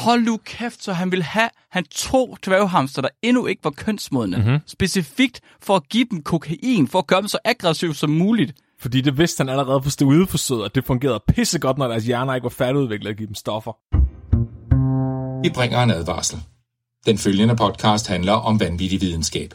[0.00, 4.36] Hold nu kæft, så han vil have, han tog dværghamster, der endnu ikke var kønsmodne,
[4.36, 4.46] Mhm.
[4.46, 4.60] mm-hmm.
[4.66, 8.52] specifikt for at give dem kokain, for at gøre dem så aggressiv som muligt.
[8.80, 12.42] Fordi det vidste han allerede på steroideforsøget, at det fungerede pissegodt, når deres hjerner ikke
[12.44, 13.72] var færdigudviklet at give dem stoffer.
[15.42, 16.38] Vi bringer en advarsel.
[17.06, 19.54] Den følgende podcast handler om vanvittig videnskab.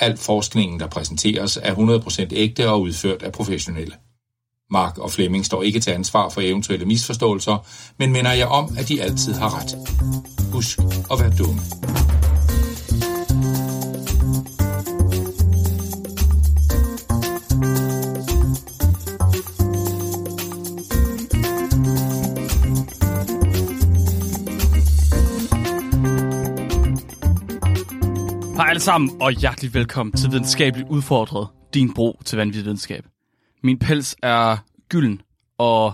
[0.00, 3.94] Al forskningen, der præsenteres, er 100% ægte og udført af professionelle.
[4.70, 7.66] Mark og Flemming står ikke til ansvar for eventuelle misforståelser,
[7.98, 9.76] men minder jeg om, at de altid har ret.
[10.52, 10.78] Husk
[11.10, 11.60] at være dumme.
[28.56, 33.13] Hej alle sammen, og hjertelig velkommen til Videnskabeligt Udfordret, din bro til vanvittig videnskab.
[33.64, 34.56] Min pels er
[34.88, 35.22] gylden
[35.58, 35.92] og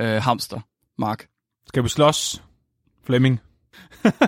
[0.00, 0.60] øh, hamster,
[0.98, 1.26] Mark.
[1.66, 2.42] Skal vi slås,
[3.02, 3.40] Flemming?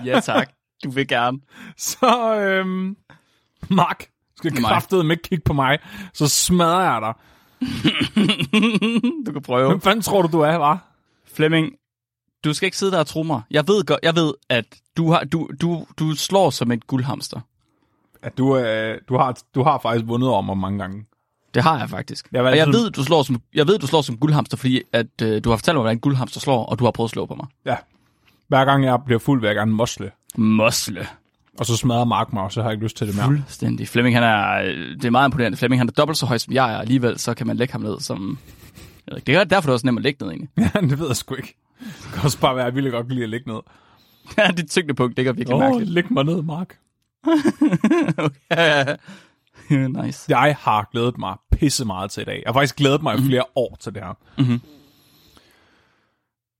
[0.05, 0.49] Ja tak,
[0.83, 1.39] du vil gerne.
[1.77, 2.97] Så, øhm,
[3.69, 4.63] Mark, skal Mig.
[4.63, 5.79] kraftedeme ikke kigge på mig,
[6.13, 7.13] så smadrer jeg dig.
[9.25, 9.67] Du kan prøve.
[9.67, 10.95] Hvem fanden tror du, du er, var?
[11.25, 11.73] Flemming,
[12.43, 13.41] du skal ikke sidde der og tro mig.
[13.51, 14.65] Jeg ved, godt, jeg ved at
[14.97, 17.39] du, har, du, du, du slår som et guldhamster.
[18.21, 21.05] At du, øh, du, har, du har faktisk vundet over mig mange gange.
[21.57, 22.27] Det har jeg faktisk.
[22.31, 25.21] Jeg og jeg ved, du slår som, jeg ved, du slår som guldhamster, fordi at,
[25.21, 27.25] øh, du har fortalt mig, hvordan en guldhamster slår, og du har prøvet at slå
[27.25, 27.47] på mig.
[27.65, 27.75] Ja.
[28.47, 30.11] Hver gang jeg bliver fuld, vil jeg gerne mosle.
[30.35, 31.07] Mosle.
[31.59, 33.25] Og så smadrer Mark mig, og så har jeg ikke lyst til det mere.
[33.25, 33.87] Fuldstændig.
[33.87, 35.57] Flemming, han er, øh, det er meget imponerende.
[35.57, 37.81] Flemming, han er dobbelt så høj som jeg er, alligevel så kan man lægge ham
[37.81, 38.37] ned som...
[39.25, 40.49] Det er derfor, det er også nemt at lægge ned, egentlig.
[40.75, 41.57] Ja, det ved jeg sgu ikke.
[41.79, 43.59] Det kan også bare være, at jeg ville godt lide at ligge ned.
[44.37, 45.91] Ja, dit tyngdepunkt, det er virkelig oh, mærkeligt.
[45.91, 46.77] læg mig ned, Mark.
[48.25, 48.97] okay.
[49.69, 50.25] nice.
[50.29, 52.35] Jeg har glædet mig pisse meget til i dag.
[52.35, 54.13] Jeg har faktisk glædet mig i flere år til det her.
[54.37, 54.61] Mhm.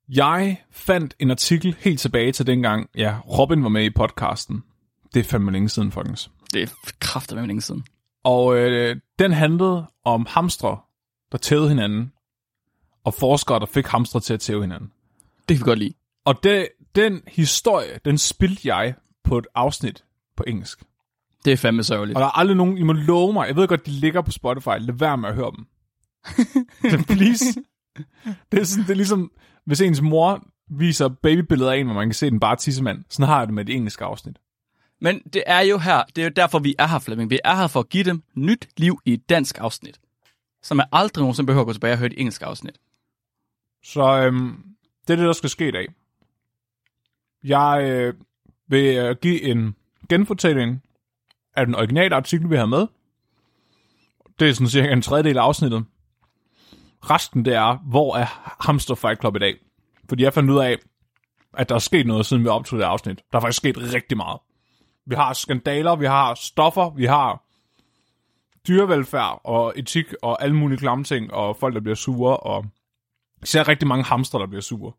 [0.10, 4.64] Jeg fandt en artikel helt tilbage til dengang, ja, Robin var med i podcasten.
[5.14, 6.32] Det er fandme længe siden, folkens.
[6.54, 6.68] Det er
[7.00, 7.86] kraftigt med længe siden.
[8.24, 10.78] Og øh, den handlede om hamstre,
[11.32, 12.12] der tævede hinanden,
[13.04, 14.92] og forskere, der fik hamstre til at tæve hinanden.
[15.50, 15.94] Det kan vi godt lide.
[16.26, 18.94] Og det, den historie, den spilte jeg
[19.24, 20.04] på et afsnit
[20.38, 20.84] på engelsk.
[21.46, 22.18] Det er fandme sørgeligt.
[22.18, 24.32] Og der er aldrig nogen, I må love mig, jeg ved godt, de ligger på
[24.32, 25.66] Spotify, lad være med at høre dem.
[27.18, 27.46] Please.
[28.52, 29.32] Det er, sådan, det er ligesom,
[29.66, 33.04] hvis ens mor viser babybilleder af en, hvor man kan se den bare tissemand.
[33.10, 34.38] Sådan har jeg det med det engelske afsnit.
[35.02, 37.30] Men det er jo her, det er jo derfor, vi er her, Flemming.
[37.30, 40.00] Vi er her for at give dem nyt liv i et dansk afsnit.
[40.62, 42.76] Så man aldrig nogensinde behøver at gå tilbage og høre et engelsk afsnit.
[43.84, 44.64] Så øhm,
[45.08, 45.88] det er det, der skal ske i dag.
[47.44, 48.14] Jeg øh,
[48.68, 49.76] vil øh, give en
[50.10, 50.84] genfortælling
[51.58, 52.88] af den originale artikel, vi har med.
[54.40, 55.86] Det er sådan cirka en tredjedel af afsnittet.
[57.10, 59.56] Resten det er, hvor er Hamster Fight Club i dag?
[60.10, 60.78] Fordi jeg fandt ud af,
[61.54, 63.22] at der er sket noget, siden vi optog det afsnit.
[63.32, 64.40] Der er faktisk sket rigtig meget.
[65.06, 67.44] Vi har skandaler, vi har stoffer, vi har
[68.68, 72.66] dyrevelfærd og etik og alle mulige klamme ting, og folk, der bliver sure, og
[73.44, 74.94] især rigtig mange hamster, der bliver sure.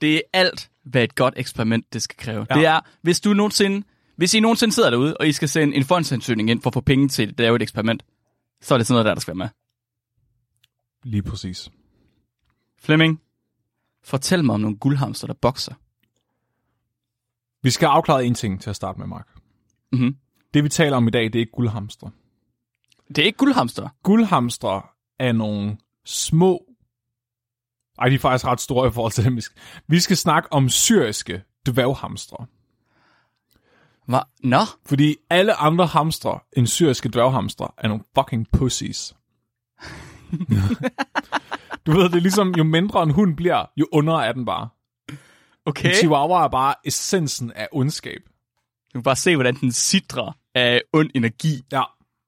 [0.00, 2.46] Det er alt, hvad et godt eksperiment det skal kræve.
[2.50, 2.54] Ja.
[2.54, 3.86] Det er, hvis du nogensinde,
[4.16, 6.80] hvis I nogensinde sidder derude, og I skal sende en fondsansøgning ind for at få
[6.80, 8.04] penge til at lave et eksperiment,
[8.60, 9.48] så er det sådan noget der, der skal være med.
[11.10, 11.70] Lige præcis.
[12.80, 13.20] Flemming,
[14.04, 15.74] fortæl mig om nogle guldhamster, der bokser.
[17.62, 19.28] Vi skal afklare en ting til at starte med, Mark.
[19.92, 20.16] Mhm.
[20.54, 22.10] Det, vi taler om i dag, det er ikke guldhamstre.
[23.08, 23.88] Det er ikke guldhamster.
[24.02, 24.82] Guldhamstre
[25.18, 26.66] er nogle små...
[27.98, 29.36] Ej, de er faktisk ret store i forhold til dem.
[29.36, 32.46] vi skal- Vi skal snakke om syriske dværghamstre.
[34.06, 34.20] Hvad?
[34.42, 39.14] Nå, Fordi alle andre hamstre end syriske dværghamstre er nogle fucking pussies.
[41.86, 44.68] du ved, det er ligesom, jo mindre en hund bliver, jo under er den bare.
[45.66, 45.88] okay.
[45.88, 48.20] En chihuahua er bare essensen af ondskab.
[48.94, 51.64] Du kan bare se, hvordan den sidrer af ond energi.
[51.72, 51.82] Ja,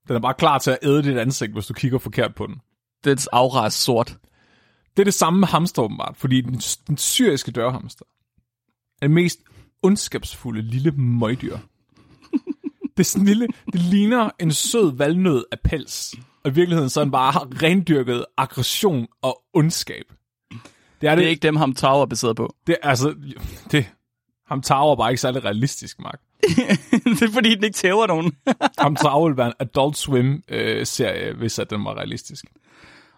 [0.07, 2.55] den er bare klar til at æde dit ansigt, hvis du kigger forkert på den.
[3.03, 4.17] Dens aura er sort.
[4.97, 6.53] Det er det samme med hamster åbenbart, fordi den,
[6.87, 8.05] den syriske dørhamster
[9.01, 9.39] er det mest
[9.83, 11.57] ondskabsfulde lille møgdyr.
[12.97, 16.15] Det er sådan en lille, det ligner en sød valnød af pels.
[16.43, 20.03] Og i virkeligheden så er den bare rendyrket aggression og ondskab.
[21.01, 22.55] Det er det, Det er ikke dem, ham Tower er baseret på.
[22.67, 23.15] det, er altså,
[23.71, 23.85] det,
[24.47, 26.19] ham Tower er bare ikke særlig realistisk, Mark.
[27.03, 28.31] det er fordi, den ikke tæver nogen.
[28.79, 32.45] Ham Tower ville være en Adult Swim-serie, hvis at den var realistisk.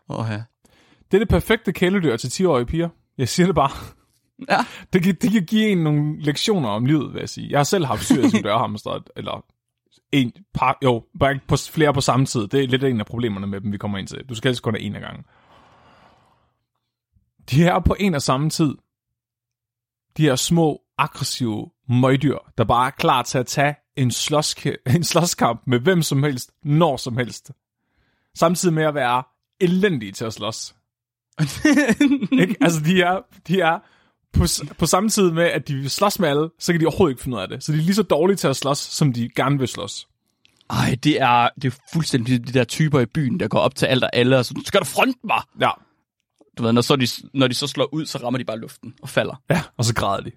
[0.09, 0.43] Åh ja.
[1.11, 2.89] Det er det perfekte kæledyr til 10-årige piger.
[3.17, 3.71] Jeg siger det bare.
[4.49, 4.65] Ja.
[4.93, 7.49] Det kan, det kan give en nogle lektioner om livet, vil jeg sige.
[7.49, 9.45] Jeg har selv haft syr som dørhamster, eller
[10.11, 12.47] en par, jo, bare ikke på, flere på samme tid.
[12.47, 14.23] Det er lidt en af problemerne med dem, vi kommer ind til.
[14.29, 15.23] Du skal helst kun have en af gangen.
[17.51, 18.75] De er på en og samme tid.
[20.17, 25.03] De her små aggressive møgdyr, der bare er klar til at tage en, slåske, en
[25.03, 27.51] slåskamp med hvem som helst, når som helst.
[28.35, 29.23] Samtidig med at være
[29.59, 30.75] elendige til at slås.
[32.41, 32.55] ikke?
[32.61, 33.79] Altså, de er, de er
[34.33, 34.43] på,
[34.77, 37.23] på samme tid med, at de vil slås med alle, så kan de overhovedet ikke
[37.23, 37.63] finde ud af det.
[37.63, 40.07] Så de er lige så dårlige til at slås, som de gerne vil slås.
[40.69, 43.85] Ej, det er, det er fuldstændig de der typer i byen, der går op til
[43.85, 45.41] alt og alle, og så skal du fronte mig?
[45.61, 45.69] Ja,
[46.57, 48.93] Du ved, når, så de, når de så slår ud, så rammer de bare luften
[49.01, 49.41] og falder.
[49.49, 50.31] ja og så græder de.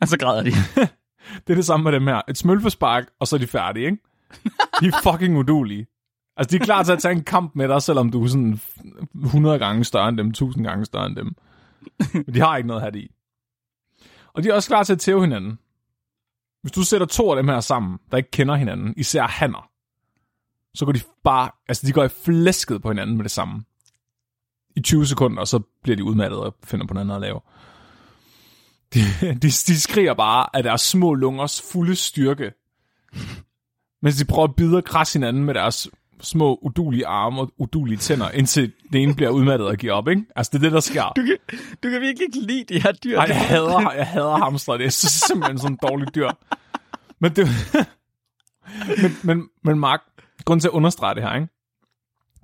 [0.00, 0.50] Og så græder de.
[1.46, 2.20] Det er det samme med dem her.
[2.28, 3.98] Et smølfespark, og så er de færdige, ikke?
[4.80, 5.86] De er fucking udulige.
[6.36, 8.60] Altså, de er klar til at tage en kamp med dig, selvom du er sådan
[9.24, 11.36] 100 gange større end dem, 1000 gange større end dem.
[12.12, 13.10] Men de har ikke noget her i.
[14.34, 15.58] Og de er også klar til at tæve hinanden.
[16.62, 19.70] Hvis du sætter to af dem her sammen, der ikke kender hinanden, især hanner,
[20.74, 23.64] så går de bare, altså de går i flæsket på hinanden med det samme.
[24.76, 27.40] I 20 sekunder, og så bliver de udmattet og finder på noget andet at lave.
[28.94, 29.00] De,
[29.34, 32.52] de, de skriger bare af deres små lungers fulde styrke,
[34.02, 35.88] mens de prøver at bide og krasse hinanden med deres
[36.22, 40.24] små udulige arme og udulige tænder, indtil det ene bliver udmattet og giver op, ikke?
[40.36, 41.12] Altså, det er det, der sker.
[41.16, 41.36] Du kan,
[41.82, 43.18] du kan virkelig ikke lide de her dyr.
[43.18, 44.76] Ej, jeg hader, jeg hader hamster.
[44.76, 46.30] Det er så- simpelthen sådan en dårlig dyr.
[47.20, 47.46] Men det...
[49.02, 50.00] men, men, men Mark,
[50.44, 51.48] grund til at understrege det her, ikke?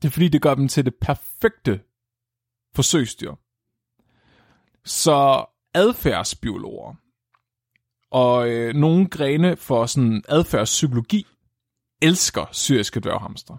[0.03, 1.81] Det er fordi, det gør dem til det perfekte
[2.75, 3.33] forsøgsdyr.
[4.85, 6.95] Så adfærdsbiologer
[8.11, 11.27] og øh, nogle grene for sådan adfærdspsykologi
[12.03, 13.57] elsker syriske dværghamster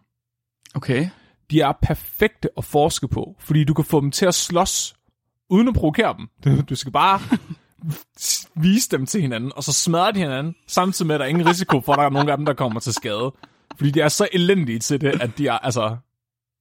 [0.75, 1.09] Okay.
[1.51, 4.95] de er perfekte at forske på, fordi du kan få dem til at slås,
[5.49, 6.27] uden at provokere dem.
[6.43, 7.19] Du, skal bare
[8.63, 11.47] vise dem til hinanden, og så smadrer de hinanden, samtidig med, at der er ingen
[11.47, 13.33] risiko for, at der er nogen af dem, der kommer til skade.
[13.77, 15.97] Fordi de er så elendige til det, at de er, altså,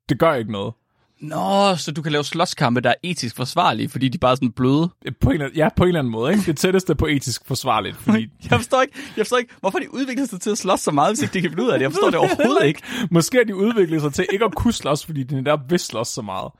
[0.08, 0.74] det gør ikke noget.
[1.20, 4.52] Nå, så du kan lave slåskampe, der er etisk forsvarlige, fordi de er bare sådan
[4.52, 4.90] bløde.
[5.20, 6.44] På en, eller- ja, på en eller anden måde, ikke?
[6.46, 10.26] Det tætteste på etisk forsvarligt, fordi Jeg forstår ikke, jeg forstår ikke hvorfor de udvikler
[10.26, 11.84] sig til at slås så meget, hvis ikke de kan finde ud af det.
[11.84, 12.82] Jeg forstår det overhovedet ikke.
[13.10, 16.08] måske har de udviklet sig til ikke at kunne slås, fordi de netop vil slås
[16.08, 16.52] så meget.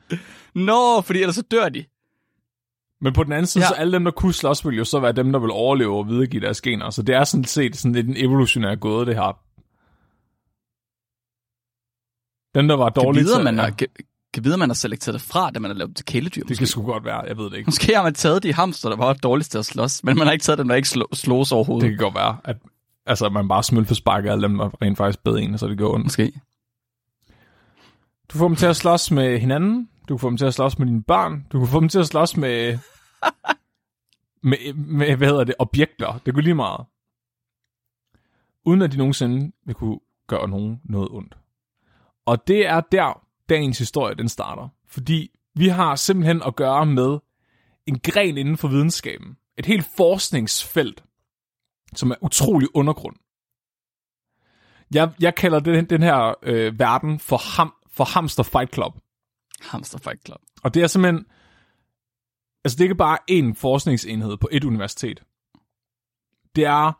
[0.55, 1.85] Nå, fordi ellers så dør de.
[3.01, 3.69] Men på den anden side, Ja.
[3.69, 6.09] så alle dem, der kunne slås, vil jo så være dem, der vil overleve og
[6.09, 6.91] videregive deres gener.
[6.91, 9.39] Så det er sådan set sådan lidt en evolutionær gåde, det her.
[12.55, 13.45] Den, der var Kan dårlig vide, til...
[13.45, 13.71] man ja,
[14.35, 16.41] kan, vide, at man har selekteret det fra, da man har lavet til kæledyr.
[16.41, 16.59] det måske.
[16.59, 17.67] kan sgu godt være, jeg ved det ikke.
[17.67, 20.33] Måske har man taget de hamster, der var dårligst til at slås, men man har
[20.33, 21.91] ikke taget dem, der ikke slå, slås overhovedet.
[21.91, 22.57] Det kan godt være, at
[23.07, 25.95] altså, at man bare smølfesparker alle dem, der rent faktisk bed en, så det går
[25.95, 26.05] ondt.
[26.05, 26.33] Måske.
[28.33, 30.79] Du får dem til at slås med hinanden, du kan få dem til at slås
[30.79, 32.79] med dine børn, du kan få dem til at slås med...
[34.43, 36.21] med, med, hvad hedder det, objekter.
[36.27, 36.87] Det går lige meget.
[38.65, 41.37] Uden at de nogensinde vil kunne gøre nogen noget ondt.
[42.27, 44.69] Og det er der, dagens historie den starter.
[44.87, 47.19] Fordi vi har simpelthen at gøre med
[47.87, 49.37] en gren inden for videnskaben.
[49.59, 51.05] Et helt forskningsfelt,
[51.95, 53.17] som er utrolig undergrund.
[54.95, 58.93] Jeg, jeg kalder den, den her øh, verden for, ham, for Hamster Fight Club.
[59.61, 60.41] Hamster Fight Club.
[60.63, 61.27] Og det er simpelthen...
[62.65, 65.23] Altså, det er ikke bare én forskningsenhed på et universitet.
[66.57, 66.93] Det er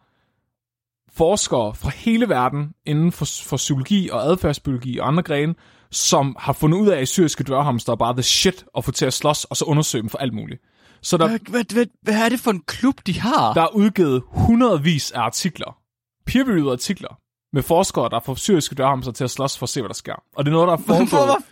[1.09, 5.55] forskere fra hele verden inden for, for psykologi og adfærdsbiologi og andre grene,
[5.91, 9.07] som har fundet ud af, at syriske dværghamster er bare the shit at få til
[9.07, 10.63] at slås, og så undersøge dem for alt muligt.
[11.03, 13.55] Så der, Hvad, hvad, hvad, hvad er det for en klub, de har?
[13.55, 15.79] der er udgivet hundredvis af artikler,
[16.27, 17.19] peer artikler,
[17.53, 20.23] med forskere, der får syriske dværghamster til at slås for at se, hvad der sker.
[20.37, 21.09] Og det er noget, der er foregået.
[21.09, 21.43] Hvorfor?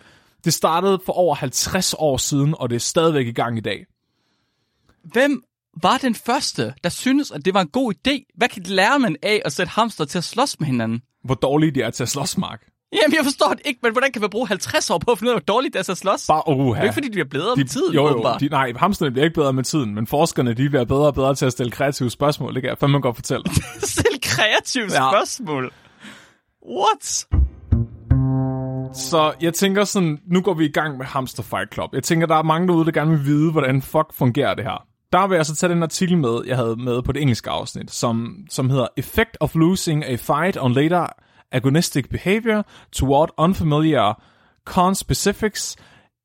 [0.45, 3.87] Det startede for over 50 år siden, og det er stadigvæk i gang i dag.
[5.05, 5.43] Hvem
[5.83, 8.33] var den første, der synes, at det var en god idé?
[8.37, 11.03] Hvad kan lære man af at sætte hamster til at slås med hinanden?
[11.25, 12.67] Hvor dårlige de er til at slås, Mark.
[12.93, 15.31] Jamen, jeg forstår det ikke, men hvordan kan man bruge 50 år på at finde
[15.31, 16.27] ud af, hvor dårligt det er at slås?
[16.29, 16.71] Bare uha.
[16.71, 19.25] Det er ikke, fordi de bliver bedre med tiden, jo, jo, de, nej, hamsterne bliver
[19.25, 22.11] ikke bedre med tiden, men forskerne de bliver bedre og bedre til at stille kreative
[22.11, 22.55] spørgsmål.
[22.55, 23.45] Det kan jeg fandme godt fortælle.
[23.99, 25.11] Selv kreative Ja.
[25.11, 25.73] spørgsmål.
[26.71, 27.27] What?
[28.95, 31.91] Så jeg tænker sådan, nu går vi i gang med Hamster Fight Club.
[31.95, 34.85] Jeg tænker, der er mange derude, der gerne vil vide, hvordan fuck fungerer det her.
[35.13, 37.91] Der vil jeg så tage den artikel med, jeg havde med på det engelske afsnit,
[37.91, 41.07] som, som hedder Effect of Losing a Fight on Later
[41.57, 44.23] Agonistic Behavior Toward Unfamiliar
[44.65, 45.77] Conspecifics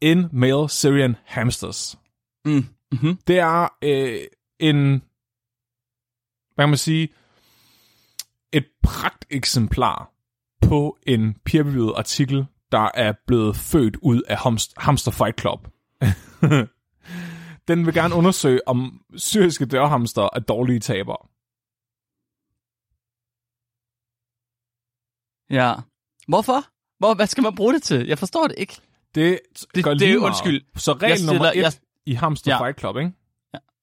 [0.01, 1.97] in Male Syrian Hamsters.
[2.45, 2.65] Mm.
[2.91, 3.17] Mm-hmm.
[3.27, 4.19] Det er øh,
[4.59, 5.01] en,
[6.55, 7.09] hvad kan man sige,
[8.53, 10.11] et pragteksemplar
[10.61, 15.67] på en peer-reviewed artikel, der er blevet født ud af Hamst- Hamster Fight Club.
[17.67, 21.27] Den vil gerne undersøge, om syriske dørhamster er dårlige tabere.
[25.51, 25.73] Ja.
[26.27, 26.63] Hvorfor?
[26.99, 28.07] Hvor, hvad skal man bruge det til?
[28.07, 28.77] Jeg forstår det ikke.
[29.15, 29.39] Det,
[29.75, 30.25] Det- gør det lige meget.
[30.29, 30.61] undskyld.
[30.77, 32.63] Så regel Jeg nummer stiller- et jeg- i Hamster Ja.
[32.65, 33.11] Fight Club, ikke?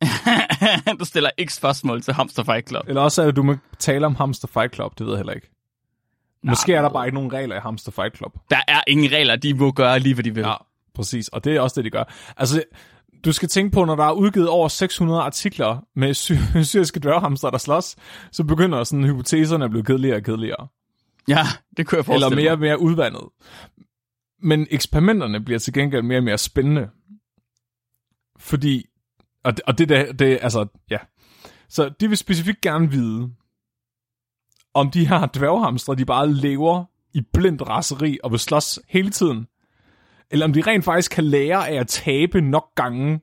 [1.00, 2.82] du stiller ikke spørgsmål til Hamster Fight Club.
[2.88, 5.32] Eller også er det, du må tale om Hamster Fight Club, det ved jeg heller
[5.32, 5.50] ikke.
[6.44, 8.32] Måske er der bare ikke nogen regler i Hamster Fight Club.
[8.50, 10.40] Der er ingen regler, de må gøre lige, hvad de vil.
[10.44, 10.54] Ja,
[10.94, 11.28] præcis.
[11.28, 12.04] Og det er også det, de gør.
[12.36, 12.62] Altså,
[13.24, 16.32] du skal tænke på, når der er udgivet over 600 artikler med sy-
[16.70, 17.96] syriske dværghamster, der slås,
[18.32, 20.66] så begynder sådan hypoteserne at blive kedeligere og kedeligere.
[21.28, 21.42] Ja,
[21.76, 23.22] det kunne jeg forestille Eller mere og mere udvandet.
[24.42, 26.90] Men eksperimenterne bliver til gengæld mere og mere spændende.
[28.38, 28.86] Fordi,
[29.44, 30.98] og det, og det, der, det altså, ja.
[31.68, 33.30] Så de vil specifikt gerne vide,
[34.74, 39.46] om de her dværghamstre, de bare lever i blindt raseri og vil slås hele tiden.
[40.30, 43.20] Eller om de rent faktisk kan lære af at tabe nok gange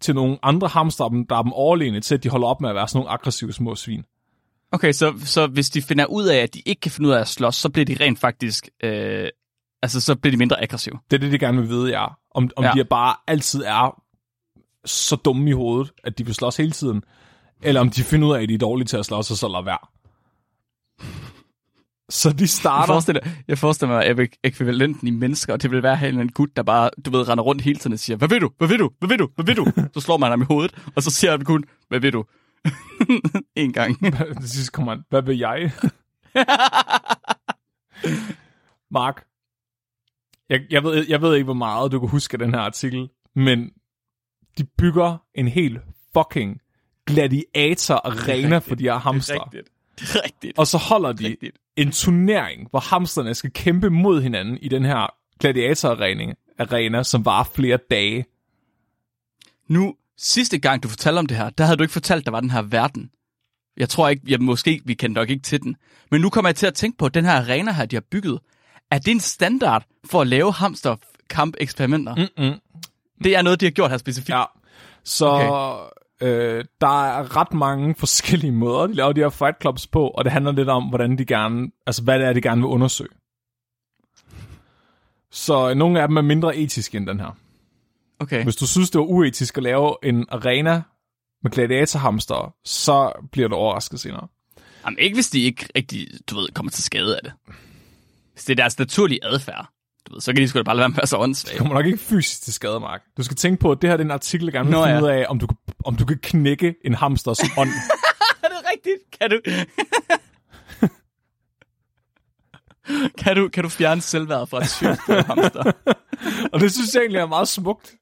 [0.00, 2.74] til nogle andre hamster, der er dem overlegne til, at de holder op med at
[2.74, 4.04] være sådan nogle aggressive små svin.
[4.72, 7.20] Okay, så, så hvis de finder ud af, at de ikke kan finde ud af
[7.20, 8.68] at slås, så bliver de rent faktisk...
[8.84, 9.28] Øh,
[9.82, 10.98] altså, så bliver de mindre aggressive.
[11.10, 12.06] Det er det, de gerne vil vide, ja.
[12.34, 12.72] Om, om Ja.
[12.76, 14.02] de bare altid er
[14.84, 17.02] så dumme i hovedet, at de vil slås hele tiden.
[17.62, 19.48] Eller om de finder ud af, at de er dårlige til at slås, og så
[19.48, 19.78] lader være.
[22.10, 22.86] Så de Jeg starter...
[22.92, 26.20] forestiller, jeg forestiller mig, at ek- ekvivalenten i mennesker, og det vil være en eller
[26.20, 28.50] anden gut, der bare, du ved, render rundt hele tiden og siger, hvad vil du?
[28.58, 28.90] Hvad vil du?
[28.98, 29.28] Hvad vil du?
[29.34, 29.66] Hvad vil du?
[29.94, 32.24] Så slår man ham i hovedet, og så siger han kun, hvad vil du?
[33.56, 33.98] en gang.
[34.40, 35.72] Til sidst kommer han, hvad vil jeg?
[38.90, 39.24] Mark,
[40.48, 43.08] jeg, jeg, ved, jeg ved ikke, hvor meget du kan huske af den her artikel,
[43.34, 43.70] men
[44.58, 45.78] de bygger en helt
[46.16, 46.60] fucking
[47.06, 49.44] gladiator-arena for de her Det er hamster.
[49.44, 49.68] rigtigt.
[50.00, 50.58] Det er rigtigt.
[50.58, 51.58] Og så holder de rigtigt.
[51.76, 57.50] en turnering, hvor hamsterne skal kæmpe mod hinanden i den her gladiator-arena, arena, som var
[57.54, 58.24] flere dage.
[59.68, 62.40] Nu, sidste gang du fortalte om det her, der havde du ikke fortalt, der var
[62.40, 63.10] den her verden.
[63.76, 65.76] Jeg tror ikke, jeg, måske, vi kendte nok ikke til den.
[66.10, 68.04] Men nu kommer jeg til at tænke på, at den her arena her, de har
[68.10, 68.40] bygget,
[68.90, 72.14] er det en standard for at lave hamsterkamp-eksperimenter?
[72.14, 72.54] Mm-mm.
[73.24, 74.28] Det er noget, de har gjort her specifikt.
[74.28, 74.44] Ja.
[75.04, 76.26] Så okay.
[76.26, 80.24] øh, der er ret mange forskellige måder, de laver de her fight clubs på, og
[80.24, 83.10] det handler lidt om, hvordan de gerne, altså hvad det er, de gerne vil undersøge.
[85.30, 87.36] Så nogle af dem er mindre etiske end den her.
[88.20, 88.42] Okay.
[88.44, 90.82] Hvis du synes, det var uetisk at lave en arena
[91.42, 94.28] med gladiatorhamster, så bliver du overrasket senere.
[94.84, 97.32] Jamen, ikke hvis de ikke rigtig, du ved, kommer til skade af det.
[98.32, 99.68] Hvis det er deres naturlige adfærd,
[100.08, 101.74] du ved, så kan de sgu da bare lade være med at så Du kommer
[101.74, 103.02] nok ikke fysisk til skade, Mark.
[103.16, 105.02] Du skal tænke på, at det her er en artikel, der gerne vil finde ja.
[105.02, 107.68] ud af, om du, kan- om du kan knække en hamsters ånd.
[108.42, 108.98] Er det rigtigt?
[109.20, 109.40] Kan du...
[113.24, 115.72] kan du, kan du fjerne selvværdet fra et sygt hamster?
[116.52, 117.94] og det synes jeg egentlig er meget smukt.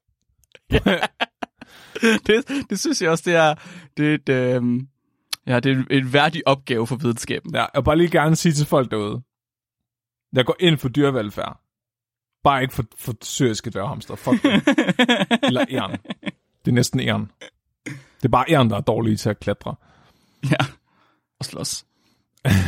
[2.27, 3.55] det, det synes jeg også, det er,
[3.97, 4.87] det er et, øhm,
[5.47, 7.55] ja, det er en, værdig opgave for videnskaben.
[7.55, 9.21] Ja, jeg vil bare lige gerne sige til folk derude,
[10.33, 11.61] jeg går ind for dyrevelfærd.
[12.43, 14.15] Bare ikke for, for syriske dværghamster.
[14.15, 14.53] Fuck det.
[15.47, 15.97] Eller æren.
[16.65, 17.31] Det er næsten æren.
[17.85, 19.75] Det er bare æren, der er dårlige til at klatre.
[20.51, 20.65] Ja,
[21.39, 21.85] og slås.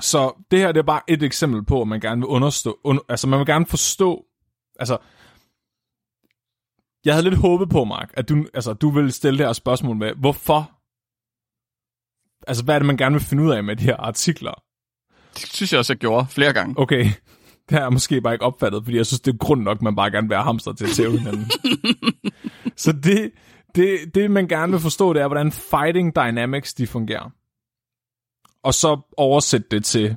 [0.00, 3.02] Så det her det er bare et eksempel på, at man gerne vil understå, under,
[3.08, 4.24] altså man vil gerne forstå,
[4.78, 4.98] altså
[7.04, 9.96] jeg havde lidt håbet på, Mark, at du, altså, du ville stille det her spørgsmål
[9.96, 10.70] med, hvorfor,
[12.46, 14.62] altså hvad er det, man gerne vil finde ud af med de her artikler?
[15.34, 16.74] Det synes jeg også, jeg gjorde flere gange.
[16.78, 17.04] Okay,
[17.68, 19.96] det har jeg måske bare ikke opfattet, fordi jeg synes, det er grund nok, man
[19.96, 21.50] bare gerne vil have hamster til at tæve hinanden.
[22.76, 23.32] Så det,
[23.74, 27.30] det, det, man gerne vil forstå, det er, hvordan fighting dynamics, de fungerer.
[28.62, 30.16] Og så oversætte det til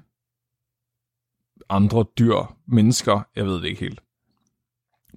[1.70, 4.02] andre dyr, mennesker, jeg ved det ikke helt.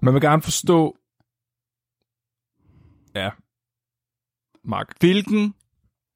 [0.02, 0.96] Man vil gerne forstå,
[3.14, 3.30] ja,
[4.64, 5.54] Mark, Hvilken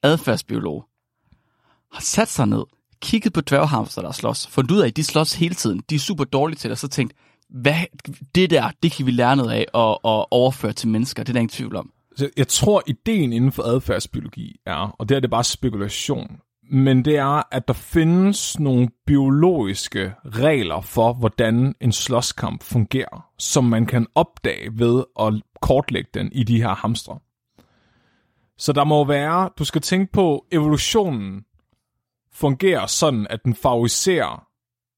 [0.02, 0.84] adfærdsbiolog
[1.92, 2.64] har sat sig ned,
[3.00, 5.98] kigget på dværghamster, der slås, fundet ud af, at de slås hele tiden, de er
[5.98, 7.14] super dårlige til det, og så tænkt,
[7.48, 7.84] hvad,
[8.34, 11.32] det der, det kan vi lære noget af og, og overføre til mennesker, det er
[11.32, 11.92] der ingen tvivl om.
[12.36, 16.40] Jeg tror, ideen inden for adfærdsbiologi er, og det er det bare spekulation,
[16.70, 23.64] men det er, at der findes nogle biologiske regler for, hvordan en slåskamp fungerer, som
[23.64, 27.18] man kan opdage ved at kortlægge den i de her hamstre.
[28.58, 31.44] Så der må være, du skal tænke på, evolutionen
[32.32, 34.48] fungerer sådan, at den favoriserer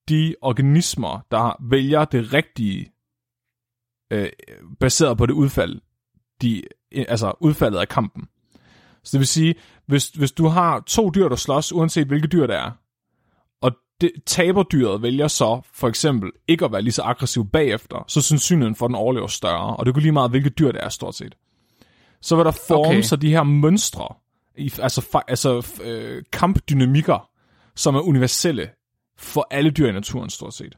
[0.09, 2.93] de organismer, der vælger det rigtige,
[4.11, 4.31] øh,
[4.81, 5.81] baseret på det udfald,
[6.43, 6.63] de,
[6.93, 8.29] altså udfaldet af kampen.
[9.05, 9.55] Så det vil sige,
[9.87, 12.71] hvis, hvis du har to dyr, der slås, uanset hvilke dyr det er,
[13.61, 18.21] og det, taberdyret vælger så for eksempel ikke at være lige så aggressiv bagefter, så
[18.23, 20.89] sandsynligheden for, at den overlever større, og det kan lige meget, hvilke dyr det er
[20.89, 21.35] stort set.
[22.21, 23.03] Så vil der forme Okay.
[23.03, 24.09] sig de her mønstre,
[24.57, 27.29] i, altså, altså øh, kampdynamikker,
[27.77, 28.71] som er universelle
[29.19, 30.77] for alle dyr i naturen stort set.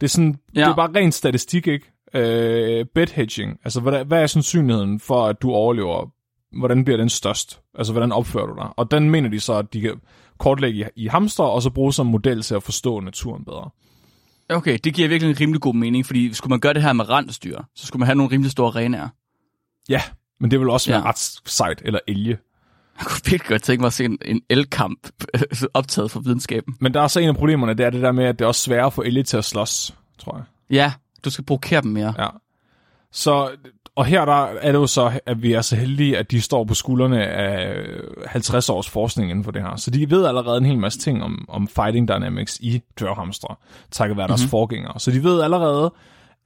[0.00, 0.60] Det er sådan, Ja.
[0.60, 0.66] ja.
[0.66, 1.92] det er bare ren statistik, ikke?
[2.14, 3.58] øh, bed hedging.
[3.64, 6.10] Altså, hvad, hvad er sandsynligheden for, at du overlever?
[6.52, 7.60] Hvordan bliver den størst?
[7.78, 8.68] Altså, hvordan opfører du dig?
[8.76, 10.00] Og den mener de så, at de kan
[10.38, 13.70] kortlægge i, hamster, og så bruge som model til at forstå naturen bedre.
[14.50, 17.08] Okay, det giver virkelig en rimelig god mening, fordi skulle man gøre det her med
[17.08, 19.08] rensdyr, så skulle man have nogle rimelig store arenaer.
[19.88, 20.02] Ja,
[20.40, 21.08] men det vil også være Ja.
[21.08, 22.38] ret sejt, eller elge.
[22.98, 25.08] Jeg kunne virkelig godt tænke mig at se en, en elkamp
[25.74, 26.74] optaget for videnskaben.
[26.80, 28.48] Men der er så en af problemerne, det er det der med, at det er
[28.48, 30.44] også sværere at få elge til at slås, tror jeg.
[30.70, 30.92] Ja,
[31.24, 32.14] du skal provokere dem mere.
[32.18, 32.28] Ja.
[33.12, 33.50] Så,
[33.98, 36.64] og her der er det jo så, at vi er så heldige, at de står
[36.64, 37.84] på skuldrene af
[38.26, 39.76] 50 års forskning inden for det her.
[39.76, 43.54] Så de ved allerede en hel masse ting om, om fighting dynamics i dværghamstre,
[43.90, 44.50] takket være deres mm-hmm.
[44.50, 45.00] forgængere.
[45.00, 45.92] Så de ved allerede,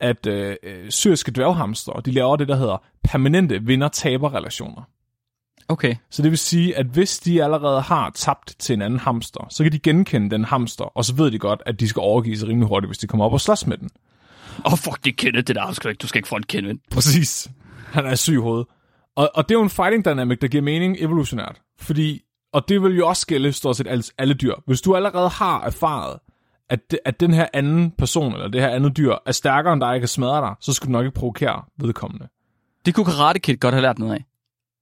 [0.01, 4.83] at øh, øh, syriske dværghamstre, de laver det, der hedder permanente vinder-taber-relationer.
[5.69, 5.95] Okay.
[6.11, 9.63] Så det vil sige, at hvis de allerede har tabt til en anden hamster, så
[9.63, 12.49] kan de genkende den hamster, og så ved de godt, at de skal overgive sig
[12.49, 13.91] rimelig hurtigt, hvis de kommer op og slås med den.
[14.65, 15.67] Åh, oh, fuck, det kende det der.
[15.67, 16.79] Du skal, ikke, du skal ikke få en kende.
[16.91, 17.51] Præcis.
[17.87, 18.67] Han er syg i hovedet.
[19.17, 21.61] Og, og det er jo en fighting dynamic, der giver mening evolutionært.
[21.79, 24.55] Fordi, og det vil jo også gælde stort set alle, alle dyr.
[24.67, 26.19] Hvis du allerede har erfaret,
[26.71, 29.81] at, det, at den her anden person, eller det her andet dyr, er stærkere end
[29.81, 32.29] dig, og kan smadre dig, så skal du nok ikke provokere vedkommende.
[32.87, 34.25] Det kunne Karate Kid godt have lært noget af.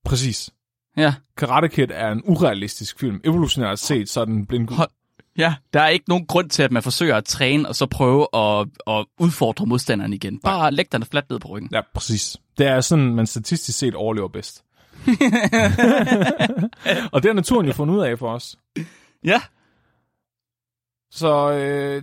[0.04, 0.50] Præcis.
[0.96, 1.14] Ja.
[1.36, 3.20] Karate Kid er en urealistisk film.
[3.24, 4.68] Evolutionært set, så er den blind.
[4.68, 4.90] Hold-
[5.40, 8.26] Ja, der er ikke nogen grund til, at man forsøger at træne, og så prøve
[8.34, 10.40] at, at udfordre modstanderen igen.
[10.40, 11.68] Bare læg den fladt ned på ryggen.
[11.72, 12.36] Ja, præcis.
[12.58, 14.64] Det er sådan, man statistisk set overlever bedst.
[17.12, 18.56] og det har naturen jo fundet ud af for os.
[19.24, 19.40] Ja.
[21.10, 22.02] Så øh,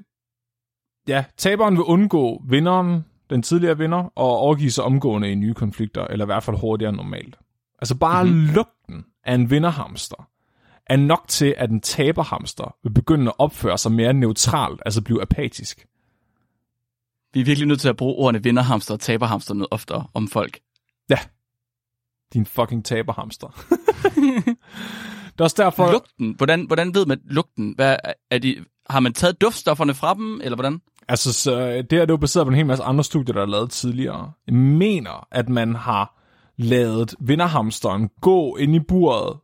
[1.07, 6.03] ja, taberen vil undgå vinderen, den tidligere vinder, og overgive sig omgående i nye konflikter,
[6.07, 7.35] eller i hvert fald hurtigere end normalt.
[7.79, 8.33] Altså bare Mhm.
[8.33, 8.53] mm-hmm.
[8.53, 10.29] lugten af en vinderhamster
[10.89, 15.21] er nok til, at en taberhamster vil begynde at opføre sig mere neutralt, altså blive
[15.21, 15.87] apatisk.
[17.33, 20.59] Vi er virkelig nødt til at bruge ordene vinderhamster og taberhamster noget oftere om folk.
[21.09, 21.17] Ja,
[22.33, 23.47] din fucking taberhamster.
[25.31, 25.91] det er også derfor...
[25.91, 27.73] Lugten, hvordan, hvordan ved man lugten?
[27.75, 27.95] Hvad,
[28.31, 30.81] er de, har man taget duftstofferne fra dem, eller hvordan?
[31.07, 33.41] Altså, så det her det er jo baseret på en hel masse andre studier, der
[33.41, 34.31] er lavet tidligere.
[34.47, 36.17] Jeg mener, at man har
[36.57, 39.37] lavet vinderhamsteren gå ind i buret,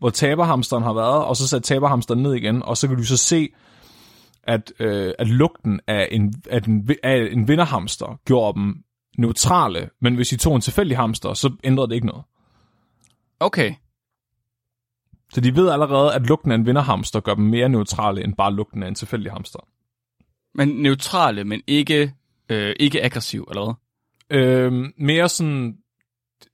[0.00, 3.16] hvor taberhamsteren har været, og så sat taberhamsteren ned igen, og så kan du så
[3.16, 3.48] se,
[4.42, 8.74] at, øh, at lugten af en, af, en, vi- af en vinderhamster gjorde dem
[9.18, 12.24] neutrale, men hvis I tog en tilfældig hamster, så ændrede det ikke noget.
[13.40, 13.74] Okay.
[15.32, 18.52] Så de ved allerede, at lugten af en vinderhamster gør dem mere neutrale, end bare
[18.52, 19.58] lugten af en tilfældig hamster.
[20.54, 22.12] Men neutrale, men ikke,
[22.48, 23.74] øh, ikke aggressiv, eller hvad?
[24.38, 25.76] Øh, mere sådan,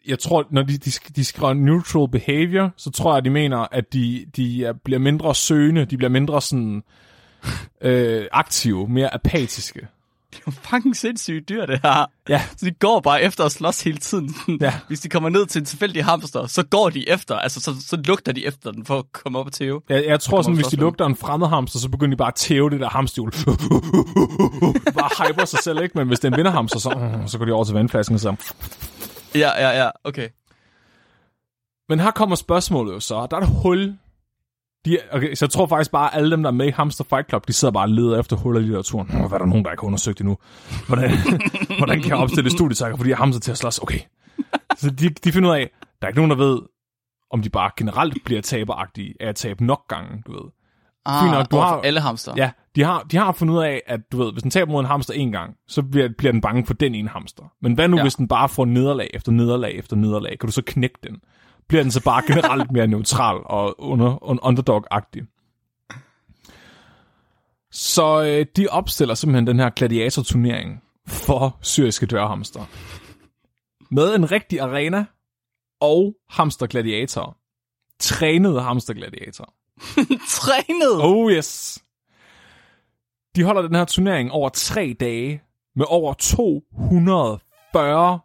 [0.06, 3.92] jeg tror, når de, de, de skriver neutral behavior, så tror jeg, de mener, at
[3.92, 6.82] de, de er, bliver mindre søgende, de bliver mindre sådan
[7.80, 9.86] øh, aktive, mere apatiske.
[10.30, 12.10] Det er jo fucking sindssygt dyr, det her.
[12.28, 14.34] Ja, Så de går bare efter at slås hele tiden.
[14.60, 14.74] Ja.
[14.88, 17.36] Hvis de kommer ned til en tilfældig hamster, så går de efter.
[17.36, 19.80] Altså, så, så lugter de efter den for at komme op og tæve.
[19.88, 20.80] jeg, jeg tror sådan, hvis de den.
[20.80, 23.30] lugter en fremmed hamster, så begynder de bare at tæve det der hamsterhjul.
[25.00, 25.98] bare hyper sig selv, ikke?
[25.98, 28.36] Men hvis det er en vinderhamster, så, så går de over til vandflasken og så...
[29.34, 30.28] Ja, ja, ja, okay.
[31.88, 33.26] Men her kommer spørgsmålet jo så.
[33.30, 33.98] Der er et hul.
[34.84, 37.04] De, okay, så jeg tror faktisk bare, at alle dem, der er med i Hamster
[37.04, 39.08] Fight Club, de sidder bare og leder efter huller i litteraturen.
[39.08, 40.38] Hvad er der nogen, der ikke har undersøgt endnu?
[40.86, 41.10] Hvordan,
[41.78, 43.78] hvordan kan jeg opstille studietakker, fordi jeg hamster til at slås?
[43.78, 44.00] Okay.
[44.76, 46.60] Så de, de finder ud af, der er ikke nogen, der ved,
[47.30, 50.50] om de bare generelt bliver taberagtige af at tabe nok gange, du ved.
[51.06, 52.32] Ah, Fint nok, du har- alle hamster.
[52.36, 54.80] Ja, de har, de har fundet ud af, at du ved, hvis den taber mod
[54.80, 57.42] en hamster en gang, så bliver, bliver den bange for den ene hamster.
[57.62, 58.02] Men hvad nu, Ja.
[58.02, 60.38] hvis den bare får nederlag efter nederlag efter nederlag?
[60.38, 61.16] Kan du så knække den?
[61.68, 65.22] Bliver den så bare generelt mere neutral og under, un, underdog-agtig?
[67.70, 72.64] Så øh, de opstiller simpelthen den her gladiatorturnering for syriske dørhamster.
[73.90, 75.04] Med en rigtig arena
[75.80, 77.36] og hamstergladiatorer.
[78.00, 79.50] Trænede hamstergladiatorer.
[80.28, 81.04] Trænet!
[81.04, 81.82] Oh yes.
[83.36, 85.42] De holder den her turnering over tre dage
[85.76, 88.20] med over 240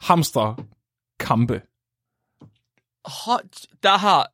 [0.00, 1.62] hamsterkampe.
[3.04, 4.32] Hold, der har...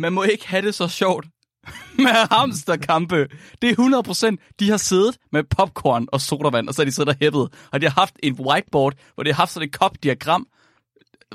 [0.00, 1.26] Man må ikke have det så sjovt
[1.98, 3.28] med hamsterkampe.
[3.62, 4.54] Det er 100%.
[4.60, 7.68] De har siddet med popcorn og sodavand, og så har de siddet og hæppet.
[7.72, 10.46] Og de har haft en whiteboard, hvor de har haft sådan et kop-diagram,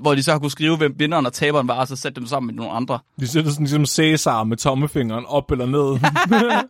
[0.01, 2.27] hvor de så har kunne skrive, hvem vinderen og taberen var, og så sætte dem
[2.27, 2.99] sammen med nogle andre.
[3.19, 5.99] De sætter sådan ligesom Cæsar med tommefingeren op eller ned.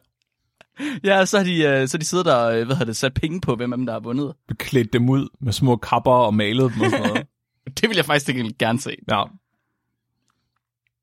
[1.04, 3.42] Ja, så har de, øh, så de siddet der, øh, hvad hedder det, sat penge
[3.42, 4.34] på, hvem af dem, der har vundet.
[4.58, 7.28] Klædt dem ud med små kapper og malet dem og sådan noget.
[7.82, 8.96] Det vil jeg faktisk ikke gerne se.
[9.12, 9.24] Ja.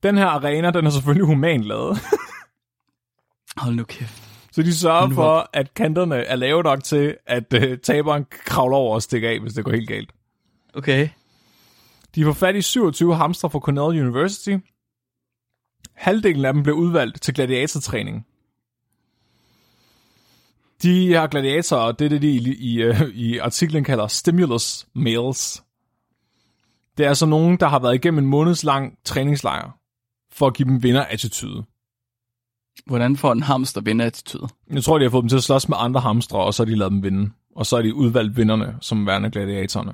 [0.03, 1.99] Den her arena, den er selvfølgelig human lavet.
[3.57, 4.23] Hold nu kæft.
[4.53, 8.77] Så de sørger Nu for, at kanterne er lave nok til, at øh, taberen kravler
[8.77, 10.11] over og stikker af, hvis det går helt galt.
[10.75, 11.09] Okay.
[12.15, 14.57] De får fat i 27 hamstre fra Cornell University.
[15.95, 18.27] Halvdelen af dem blev udvalgt til gladiatortræning.
[20.83, 25.65] De her gladiatorer, det er det, de i, i, øh, i artiklen kalder stimulus males.
[26.99, 29.79] Det er altså nogen, der har været igennem en måneds lang træningslejr,
[30.33, 31.65] for at give dem vinder-attitude.
[32.87, 34.49] Hvordan får en hamster vinder-attitude?
[34.71, 36.71] Jeg tror, de har fået dem til at slås med andre hamstre, og så har
[36.71, 37.31] de lavet dem vinde.
[37.57, 39.93] Og så har de udvalgt vinderne som værende gladiatorerne.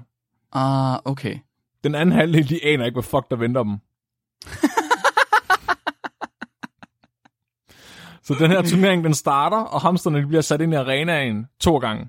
[0.52, 1.38] Ah, okay.
[1.84, 3.78] Den anden halvdel, de aner ikke, hvad fuck der venter dem.
[8.26, 11.78] så den her turnering, den starter, og hamsterne de bliver sat ind i arenaen to
[11.78, 12.08] gange.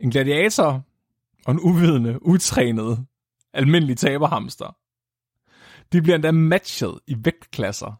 [0.00, 0.82] En gladiator
[1.46, 3.06] og en uvidende, utrænet,
[3.54, 4.76] almindelig taberhamster.
[5.92, 7.92] De bliver endda matchet i vægtklasser.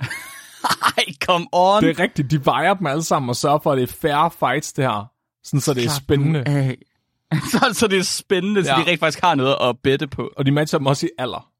[0.96, 1.82] Ej, come on!
[1.82, 4.30] Det er rigtigt, de vejer dem alle sammen og sørger for, at det er færre
[4.30, 5.10] fights, det her.
[5.44, 6.48] Sådan, så det er spændende.
[6.48, 6.78] af.
[7.52, 8.76] så, så det er spændende, så Ja.
[8.84, 10.30] de rent faktisk har noget at bette på.
[10.36, 11.50] og de matcher dem også i alder.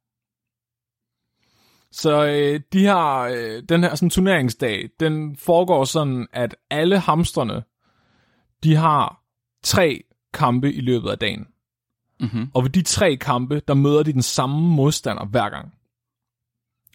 [1.93, 7.63] Så øh, de her, øh, den her sådan, turneringsdag, den foregår sådan, at alle hamstrene,
[8.65, 9.23] de har
[9.63, 11.47] tre kampe i løbet af dagen.
[12.21, 12.51] Mm-hmm.
[12.55, 15.75] Og ved de tre kampe, der møder de den samme modstander hver gang.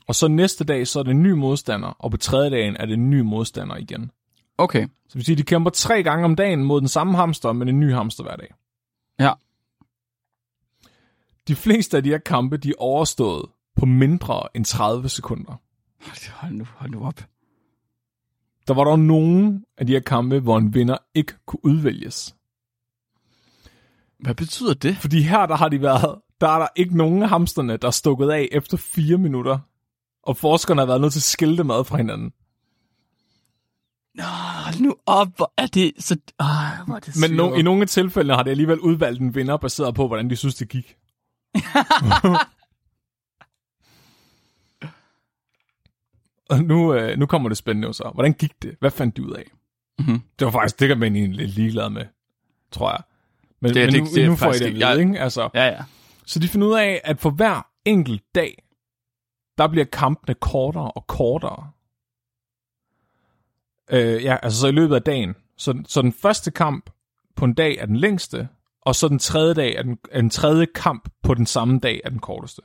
[0.08, 2.86] Og så næste dag, så er det en ny modstander, og på tredje dagen er
[2.86, 4.12] det en ny modstander igen.
[4.58, 4.84] Okay.
[4.84, 7.52] Så det vil sige, at de kæmper tre gange om dagen mod den samme hamster,
[7.54, 8.48] men en ny hamster hver dag.
[9.20, 9.34] Ja.
[11.48, 15.62] De fleste af de her kampe, de er overstået på mindre end 30 sekunder.
[16.32, 17.24] Hold nu, hold nu op.
[18.68, 22.36] Der var dog nogen af de her kampe, hvor en vinder ikke kunne udvælges.
[24.20, 24.98] Hvad betyder det?
[24.98, 27.92] Fordi her, der har de været, der er der ikke nogen af hamsterne, der er
[27.92, 29.60] stukket af efter fire minutter.
[30.24, 32.32] Og forskerne har været nødt til at skille dem ad fra hinanden.
[34.20, 34.26] Nå,
[34.66, 35.28] hold nu op.
[35.36, 36.18] Hvor er det så...
[36.40, 36.46] Ej,
[36.86, 39.58] hvor er det Men no, i nogle af tilfældene har de alligevel udvalgt en vinder,
[39.58, 40.96] baseret på, hvordan de synes, det gik.
[46.50, 48.12] Og nu, øh, nu kommer det spændende så.
[48.14, 48.76] Hvordan gik det?
[48.80, 49.44] Hvad fandt de ud af?
[50.00, 50.22] Mhm.
[50.40, 52.06] Det var faktisk, det man egentlig lidt ligeglad med,
[52.72, 53.00] tror jeg.
[53.60, 55.20] Men, Det- men det- nu, det nu får I det at vide, jeg- ikke?
[55.20, 55.84] Altså, Ja, ja.
[56.26, 58.64] så de finder ud af, at for hver enkelt dag,
[59.58, 61.72] der bliver kampene kortere og kortere.
[63.92, 65.36] Øh, ja, altså så i løbet af dagen.
[65.58, 66.90] Så, så den første kamp
[67.36, 68.48] på en dag er den længste,
[68.82, 72.02] og så den tredje dag er den, er den tredje kamp på den samme dag
[72.04, 72.62] er den korteste.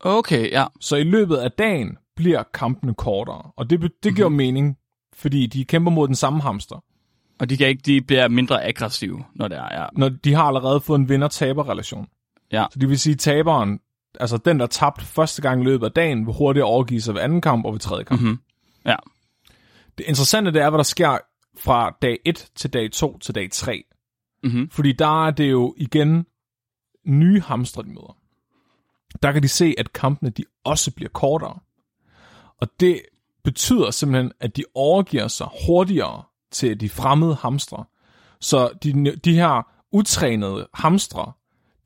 [0.00, 0.64] Okay, ja.
[0.80, 4.36] Så i løbet af dagen bliver kampene kortere, og det, det giver mm-hmm.
[4.36, 4.78] mening,
[5.14, 6.84] fordi de kæmper mod den samme hamster.
[7.40, 9.86] Og de, kan ikke, de bliver mindre aggressive, når det er, ja.
[9.92, 12.06] Når de har allerede fået en vinder-taber-relation.
[12.52, 12.66] Ja.
[12.70, 13.80] Så det vil sige, at taberen,
[14.20, 17.20] altså den, der tabte første gang i løbet af dagen, vil hurtigt overgive sig ved
[17.20, 18.20] anden kamp og ved tredje kamp.
[18.20, 18.38] Mhm.
[18.86, 18.96] Ja.
[19.98, 21.18] Det interessante det er, hvad der sker
[21.56, 23.84] fra dag 1 til dag 2 til dag 3.
[24.42, 24.70] Mhm.
[24.70, 26.26] Fordi der er det jo igen
[27.04, 28.16] nye hamstre, de møder.
[29.22, 31.58] Der kan de se, at kampene de også bliver kortere.
[32.60, 33.02] Og det
[33.44, 37.84] betyder simpelthen, at de overgiver sig hurtigere til de fremmede hamstre.
[38.40, 41.32] Så de, de her utrænede hamstre,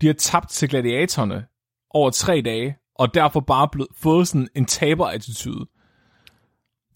[0.00, 1.46] de har tabt til gladiatorerne
[1.90, 5.66] over tre dage, og derfor bare blevet, fået sådan en taberattitude,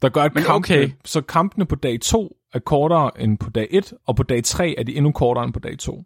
[0.02, 0.90] der gør, at Men kampene, okay.
[1.04, 4.74] så kampene på dag 2 er kortere end på dag 1, og på dag 3
[4.78, 6.04] er de endnu kortere end på dag 2.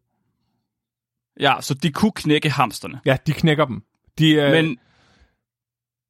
[1.40, 3.00] Ja, så de kunne knække hamsterne.
[3.06, 3.82] Ja, de knækker dem.
[4.18, 4.78] De, øh, Men,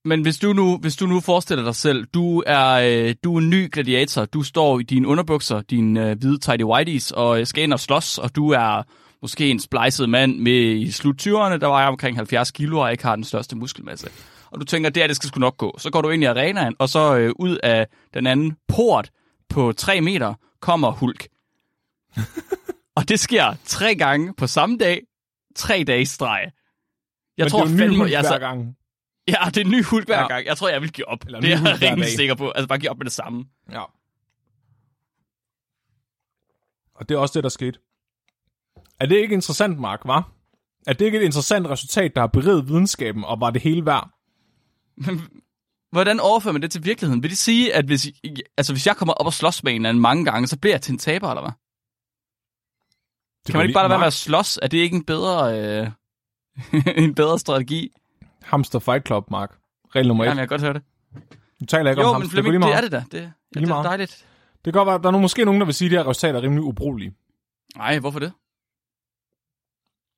[0.04, 3.40] men hvis, du nu, hvis du nu forestiller dig selv, du er, øh, du er
[3.40, 7.62] en ny gladiator, du står i dine underbukser, dine øh, hvide tidy whities, og skal
[7.64, 8.82] ind og slås, og du er
[9.22, 13.04] måske en splicet mand med i slut 20'erne, der vejer omkring 70 kilo og ikke
[13.04, 14.08] har den største muskelmasse.
[14.54, 15.74] Og du tænker, det her, det skal sgu nok gå.
[15.78, 19.10] Så går du ind i arenaen, og så øh, ud af den anden port
[19.48, 21.28] på 3 meter kommer Hulk.
[22.96, 25.02] og det sker tre gange på samme dag,
[25.56, 26.52] tre dage i streg.
[27.38, 28.76] Jeg men tror det er jo ny hund jeg, hver gang.
[29.28, 30.26] Ja, det er en ny hul hver Ja.
[30.28, 30.46] gang.
[30.46, 31.18] Jeg tror, jeg vil give op.
[31.26, 32.16] Eller det er jeg rimelig dag.
[32.16, 32.50] sikker på.
[32.50, 33.44] Altså bare give op med det samme.
[33.72, 33.82] Ja.
[36.94, 37.78] Og det er også det, der skete.
[39.00, 40.32] Er det ikke interessant, Mark, var?
[40.86, 44.10] Er det ikke et interessant resultat, der har beriget videnskaben, og var det hele værd?
[45.92, 47.22] Hvordan overfører man det til virkeligheden?
[47.22, 48.06] Vil det sige, at hvis,
[48.56, 50.74] altså, hvis jeg kommer op og slås med en eller anden mange gange, så bliver
[50.74, 51.52] jeg til en taber, eller hvad?
[53.46, 54.58] Det Kan man ikke bare lade være med at slås?
[54.62, 55.90] Er det ikke en bedre, øh,
[57.04, 57.92] en bedre strategi?
[58.42, 59.58] Hamster Fight Club, Mark.
[59.94, 60.28] Regel nummer et.
[60.28, 60.82] Jamen, jeg kan godt høre det.
[61.60, 62.42] Du taler ikke Jo, om men hamster.
[62.42, 63.04] Flemming, lige det er det da.
[63.12, 64.26] Det, ja, det er dejligt.
[64.64, 66.34] Det kan godt være, der er måske nogen, der vil sige, at det her resultat
[66.34, 67.14] er rimelig ubrugelige.
[67.76, 68.32] Nej, hvorfor det?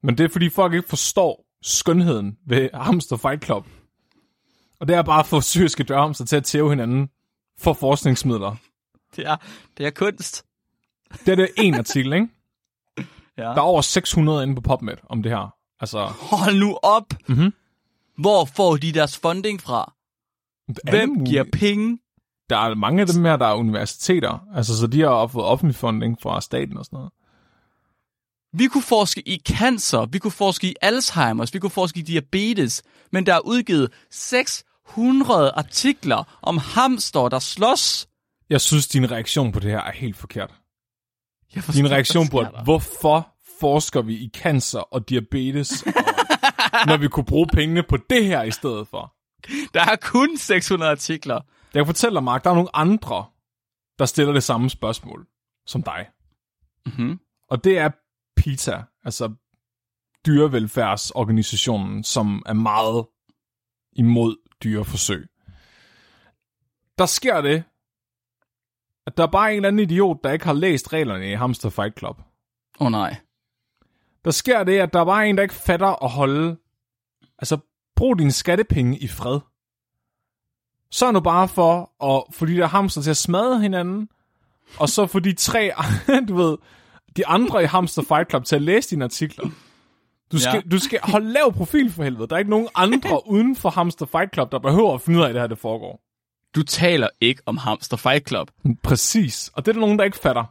[0.03, 3.67] Men det er, fordi folk ikke forstår skønheden ved Hamster Fight Club.
[4.81, 7.09] Og det er bare at få syriske dørhamster til at tæve hinanden
[7.59, 8.57] for forskningsmidler.
[9.17, 9.37] Det er,
[9.79, 10.45] det er kunst.
[11.27, 12.29] Det er det en artikel, ikke?
[13.39, 13.43] Ja.
[13.43, 15.55] Der er over 600 inde på PubMed om det her.
[15.81, 17.05] Altså, Hold nu op.
[17.29, 17.53] Mhm.
[18.19, 19.93] Hvor får de deres funding fra?
[20.91, 21.99] Hvem giver penge?
[22.51, 24.47] Der er mange af dem her, der er universiteter.
[24.55, 27.13] Altså, så de har fået offentlig funding fra staten og sådan noget.
[28.53, 32.83] Vi kunne forske i cancer, vi kunne forske i Alzheimer's, vi kunne forske i diabetes,
[33.13, 33.93] men der er udgivet
[34.89, 38.09] 600 artikler om hamster, der slås.
[38.51, 40.55] Jeg synes, din reaktion på det her er helt forkert.
[41.55, 43.29] Jeg forstår, Din reaktion på, at hvorfor
[43.61, 45.93] forsker vi i cancer og diabetes, og,
[46.87, 49.13] når vi kunne bruge pengene på det her i stedet for.
[49.75, 51.35] Der er kun 600 artikler.
[51.75, 53.27] Jeg kan fortælle dig, Mark, der er nogle andre,
[53.99, 55.27] der stiller det samme spørgsmål
[55.67, 56.07] som dig.
[56.87, 57.21] Mm-hmm.
[57.51, 57.91] Og det er
[58.37, 59.35] PETA, altså
[60.27, 63.07] dyrevelfærdsorganisationen, som er meget
[63.93, 65.29] imod dyreforsøg.
[66.99, 67.65] Der sker det,
[69.07, 71.71] at der er bare en eller anden idiot, der ikke har læst reglerne i Hamster
[71.71, 72.19] Fight Club.
[72.81, 73.17] Åh oh, nej.
[74.25, 76.57] Der sker det, at der er bare en, der ikke fatter at holde...
[77.39, 77.59] Altså,
[77.97, 79.41] brug dine skattepenge i fred.
[80.91, 84.09] Så er nu bare for at få de der hamster til at smadre hinanden,
[84.79, 85.73] og så få de tre,
[86.29, 86.59] du ved,
[87.17, 89.51] de andre i Hamster Fight Club til at læse dine artikler.
[90.33, 90.71] Du skal, Ja.
[90.71, 92.29] du skal holde lav profil for helvede.
[92.29, 95.25] Der er ikke nogen andre uden for Hamster Fight Club, der behøver at finde ud
[95.25, 96.01] af, at det her det foregår.
[96.55, 98.51] Du taler ikke om Hamster Fight Club.
[98.83, 99.51] Præcis.
[99.55, 100.45] Og det er der nogen, der ikke fatter.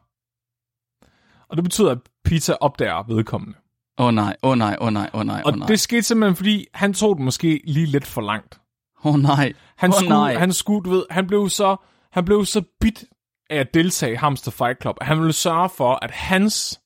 [1.50, 3.58] Og det betyder, at Peter opdager vedkommende.
[3.98, 5.68] Åh oh, nej, åh oh, nej, åh oh, nej, åh oh, nej, Og oh, nej.
[5.68, 8.60] det skete simpelthen, fordi han tog det måske lige lidt for langt.
[9.06, 10.36] Åh oh, nej, Han, oh, skulle, nej.
[10.36, 11.76] han skulle, du ved, han blev så,
[12.12, 13.04] han blev så bit
[13.50, 14.98] af at deltage i Hamster Fight Club.
[15.02, 16.82] at Han ville sørge for, at hans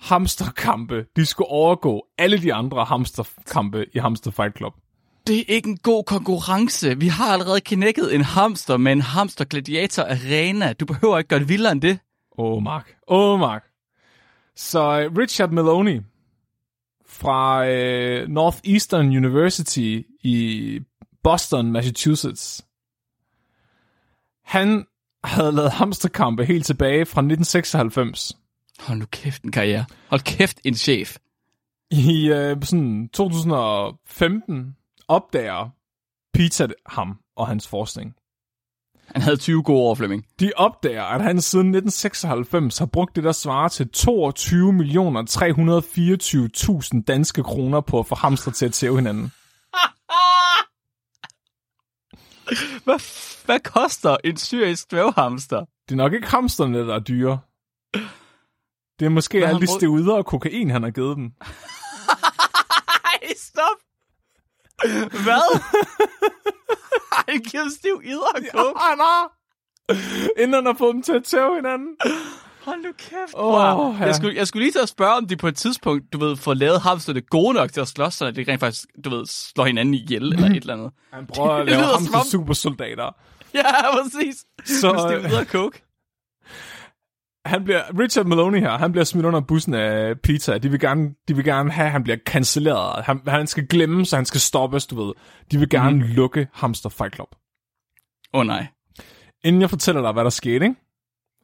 [0.00, 4.72] hamsterkampe, de skulle overgå alle de andre hamsterkampe i Hamster Fight Club.
[5.26, 6.98] Det er ikke en god konkurrence.
[6.98, 10.72] Vi har allerede knækket en hamster med en hamster gladiator arena.
[10.72, 11.98] Du behøver ikke gøre det vildere end det.
[12.38, 12.96] Åh, oh, Mark.
[13.08, 13.64] Åh, oh, Mark.
[14.56, 16.00] Så øh, Richard Maloney
[17.06, 20.80] fra øh, Northeastern University i
[21.22, 22.66] Boston, Massachusetts.
[24.44, 24.86] Han
[25.24, 28.32] havde lavet hamsterkampe helt tilbage fra 1996.
[28.86, 29.84] Hold nu kæft en karriere.
[30.08, 31.16] Hold kæft en chef.
[31.90, 34.76] I øh, sådan 2015
[35.08, 35.68] opdager
[36.34, 38.14] Peter ham og hans forskning.
[39.14, 40.26] Han havde 20 gode år, Flemming.
[40.40, 45.22] De opdager, at han siden 1996 har brugt det, der svarer til 22 millioner
[46.96, 49.32] 324.000 danske kroner på at få hamster til at tæve hinanden.
[52.84, 53.00] Hvad,
[53.46, 55.60] hvad koster en syrisk dværghamster?
[55.60, 57.38] Det er nok ikke hamsterne, der er dyre.
[59.00, 61.24] Det er måske har alle han de steroider og kokain, han har givet dem.
[63.04, 63.78] Ej, stop!
[65.10, 65.60] Hvad?
[67.28, 68.80] Han giver stiv idder og coke.
[68.80, 69.32] Han har!
[70.42, 71.96] Inden han har fået dem til at tæve hinanden.
[72.64, 73.34] Hold nu kæft.
[73.34, 73.94] Åh, Wow.
[73.98, 74.04] ja.
[74.04, 76.36] jeg, skulle, jeg skulle lige til at spørge, om de på et tidspunkt, du ved,
[76.36, 79.64] får lavet hamsterne gode nok til at slås, så de rent faktisk, du ved, slår
[79.64, 80.90] hinanden ihjel eller et eller andet.
[81.12, 83.10] Han prøver at Det lave ham til supersoldater.
[83.54, 84.36] Ja, præcis.
[84.64, 85.82] Så, øh, idder og coke.
[87.44, 90.58] Han bliver, Richard Maloney her, han bliver smidt under bussen af Peter.
[90.58, 93.04] De vil gerne, de vil gerne have, at han bliver cancelleret.
[93.04, 95.12] Han, han skal glemme, så han skal stoppes, du ved.
[95.50, 96.02] De vil gerne mm.
[96.02, 97.28] lukke Hamster Fight Club.
[98.34, 98.66] Åh oh, nej.
[99.44, 100.74] Inden jeg fortæller dig, hvad der skete, ikke?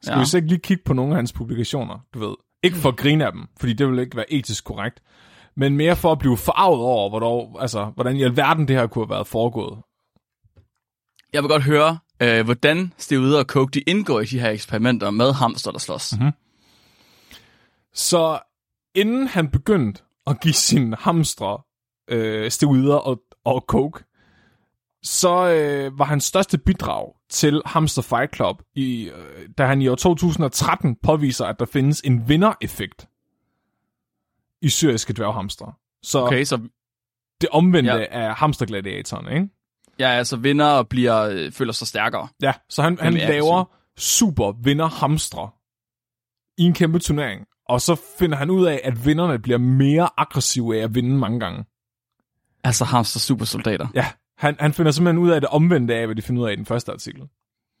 [0.01, 0.19] Skal Ja.
[0.19, 2.35] vi så ikke lige kigge på nogle af hans publikationer, du ved?
[2.63, 4.99] Ikke for at grine af dem, fordi det vil ikke være etisk korrekt,
[5.55, 9.05] men mere for at blive forarvet over, hvordan, altså, hvordan i alverden det her kunne
[9.05, 9.77] have været foregået.
[11.33, 15.11] Jeg vil godt høre, øh, hvordan steroider og coke, de indgår i de her eksperimenter
[15.11, 16.13] med hamster, der slås.
[16.13, 16.31] Mm-hmm.
[17.93, 18.39] Så
[18.95, 21.61] inden han begyndte at give sine hamstre
[22.07, 24.03] øh, steroider og, og coke,
[25.03, 29.87] så øh, var hans største bidrag til Hamster Fight Club, i, øh, da han i
[29.87, 33.07] år 2013 påviser, at der findes en vindereffekt
[34.61, 35.73] i syriske dværghamstre.
[36.03, 36.43] Så okay.
[36.43, 36.59] Så
[37.41, 38.05] det omvendte ja.
[38.27, 39.49] af hamstergladiatoren, ikke?
[40.05, 42.27] Er altså vinder og bliver, øh, føler sig stærkere.
[42.41, 43.65] Ja, så han, han ja, laver
[43.97, 45.49] super vinderhamstre
[46.57, 47.45] i en kæmpe turnering.
[47.69, 51.39] Og så finder han ud af, at vinderne bliver mere aggressive af at vinde mange
[51.39, 51.65] gange.
[52.63, 53.87] Altså hamster supersoldater.
[53.95, 54.05] Ja,
[54.37, 56.55] han, han finder simpelthen ud af det omvendte af, hvad de finder ud af i
[56.55, 57.21] den første artikel.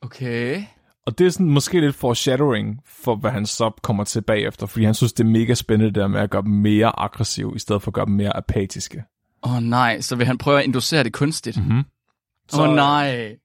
[0.01, 0.63] Okay.
[1.05, 4.85] Og det er sådan måske lidt foreshadowing for, hvad han så kommer til bagefter, fordi
[4.85, 7.59] han synes, det er mega spændende det der med at gøre dem mere aggressive, i
[7.59, 9.03] stedet for at gøre dem mere apatiske.
[9.43, 11.57] Åh oh, nej, så vil han prøve at inducere det kunstigt.
[11.57, 11.83] Mm-hmm.
[12.53, 12.59] Mm.
[12.59, 13.37] oh, nej.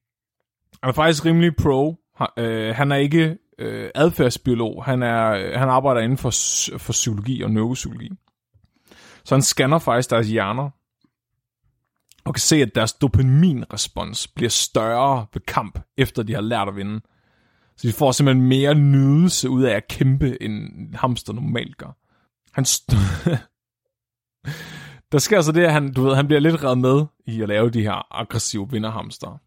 [0.81, 1.95] Han er faktisk rimelig pro.
[2.15, 4.85] Han, øh, han er ikke øh, adfærdsbiolog.
[4.85, 6.29] Han, er, øh, han arbejder inden for,
[6.77, 8.09] for psykologi og neuropsykologi.
[9.25, 10.69] Så han scanner faktisk deres hjerner.
[12.25, 16.75] og kan se, at deres dopaminrespons bliver større ved kamp, efter de har lært at
[16.75, 17.01] vinde.
[17.77, 21.97] Så de får simpelthen mere nydelse ud af at kæmpe, end en hamster normalt gør.
[22.53, 22.95] Han st-
[25.13, 27.47] der sker så det, at han, du ved, han bliver lidt reddet med i at
[27.47, 29.37] lave de her aggressive vinderhamster.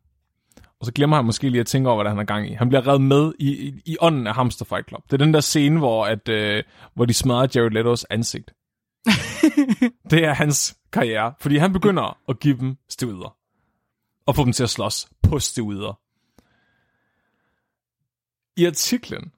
[0.80, 2.52] Og så glemmer han måske lige at tænke over, hvad han er gang i.
[2.52, 5.02] Han bliver reddet med i, i, i ånden af Hamster Fight Club.
[5.04, 8.54] Det er den der scene, hvor, at, øh, hvor de smadrer Jared Leto's ansigt.
[10.10, 13.36] det er hans karriere, fordi han begynder at give dem stevider.
[14.26, 16.00] Og få dem til at slås på stevider.
[18.56, 19.32] I artiklen,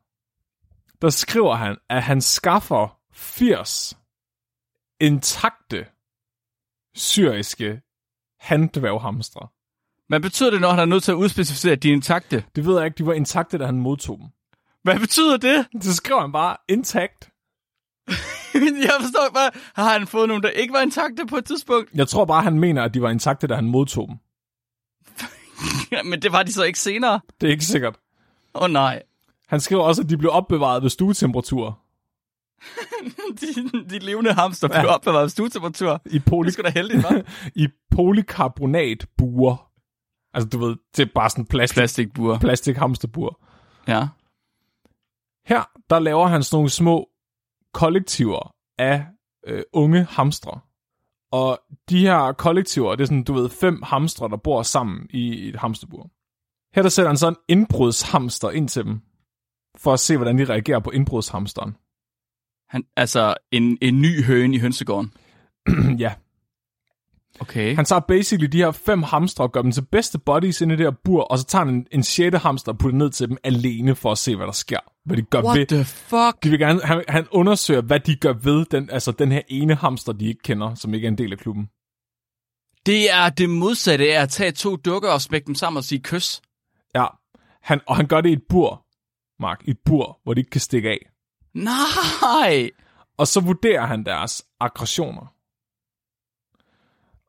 [1.02, 3.98] der skriver han, at han skaffer 80
[5.00, 5.86] intakte
[6.98, 7.80] syriske
[8.40, 9.48] handdværghamstre.
[10.08, 12.44] Hvad betyder det, når han er nødt til at udspecificere, at de er intakte?
[12.56, 14.26] Det ved jeg ikke, de var intakte, da han modtog dem.
[14.82, 15.66] Hvad betyder det?
[15.84, 17.30] Så skriver han bare, intact.
[18.86, 21.90] jeg forstår bare, har han fået nogen, der ikke var intakte på et tidspunkt?
[21.94, 24.16] Jeg tror bare, han mener, at de var intakte, da han modtog dem.
[26.10, 27.20] Men det var de så ikke senere.
[27.40, 27.96] Det er ikke sikkert.
[28.54, 29.02] Åh oh, nej.
[29.48, 31.78] Han skriver også, at de blev opbevaret ved stuetemperatur.
[33.40, 34.94] De, de levende hamster blev ja.
[34.94, 36.00] opbevaret ved stuetemperatur.
[36.06, 37.22] I, poly- Det sgu da heldigt, hva'?
[37.62, 39.70] i polykarbonatbuer.
[40.34, 42.38] Altså, du ved, det er bare sådan plastik, Plastikbur.
[42.38, 43.40] plastik hamsterbur.
[43.88, 44.08] Ja.
[45.46, 47.08] Her, der laver han sådan nogle små
[47.74, 49.06] kollektiver af
[49.46, 50.60] øh, unge hamstre.
[51.32, 55.48] Og de her kollektiver, det er sådan, du ved, fem hamstre, der bor sammen i
[55.48, 56.10] et hamsterbur.
[56.74, 59.00] Her der sætter han så en indbrudshamster ind til dem,
[59.76, 61.76] for at se, hvordan de reagerer på indbrudshamsteren.
[62.68, 65.12] Han, altså, en, en ny høne i hønsegården.
[66.04, 66.12] ja,
[67.40, 67.76] Okay.
[67.76, 70.76] han tager basically de her fem hamstre og gør dem til bedste buddies inde i
[70.76, 73.28] det her bur, og så tager han en, en sjette hamster og putter ned til
[73.28, 74.78] dem alene for at se, hvad der sker.
[75.04, 75.46] Hvad de gør ved.
[75.46, 76.44] What the fuck?
[76.44, 79.74] De vil gerne, han, han undersøger, hvad de gør ved den, altså den her ene
[79.74, 81.68] hamster, de ikke kender, som ikke er en del af klubben.
[82.86, 86.00] Det er det modsatte af at tage to dukker og smække dem sammen og sige
[86.02, 86.40] kys.
[86.94, 87.06] Ja,
[87.62, 88.86] han, og han gør det i et bur,
[89.40, 91.10] Mark, i et bur, hvor de ikke kan stikke af.
[91.54, 92.70] Nej!
[93.16, 95.34] Og så vurderer han deres aggressioner.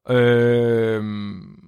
[0.09, 1.59] Øhm,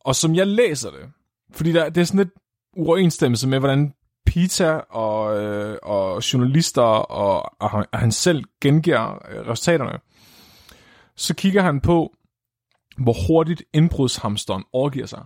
[0.00, 1.12] og som jeg læser det,
[1.52, 2.34] fordi der, det er sådan lidt
[2.76, 3.94] uoverensstemmelse med, hvordan
[4.26, 9.98] Pita og, øh, og journalister og, og, han, og han selv gengiver øh, resultaterne,
[11.16, 12.14] så kigger han på,
[12.98, 15.24] hvor hurtigt indbrudshamsteren overgiver sig.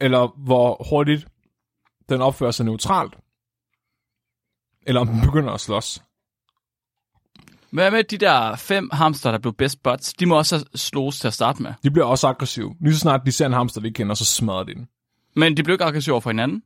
[0.00, 1.28] Eller hvor hurtigt
[2.08, 3.18] den opfører sig neutralt.
[4.88, 6.02] Eller om den begynder at slås.
[7.70, 10.12] Hvad med de der fem hamster, der blev best buds?
[10.12, 11.72] De må også slås til at starte med.
[11.82, 12.74] De bliver også aggressive.
[12.80, 14.88] Lige så snart de ser en hamster, de ikke kender, så smadrer de den.
[15.36, 16.62] Men de blev ikke aggressive over for hinanden.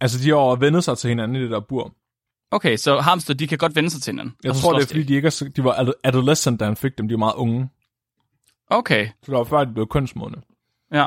[0.00, 1.94] Altså, de har vendet sig til hinanden i det der bur.
[2.50, 4.34] Okay, så hamster, de kan godt vende sig til hinanden.
[4.44, 6.64] Jeg og så tror, det er, fordi de ikke er, de var ad- adolescent, da
[6.64, 7.08] han fik dem.
[7.08, 7.68] De var meget unge.
[8.70, 10.36] Okay, Så det var før, de blev kønsmodne.
[10.92, 11.06] ja.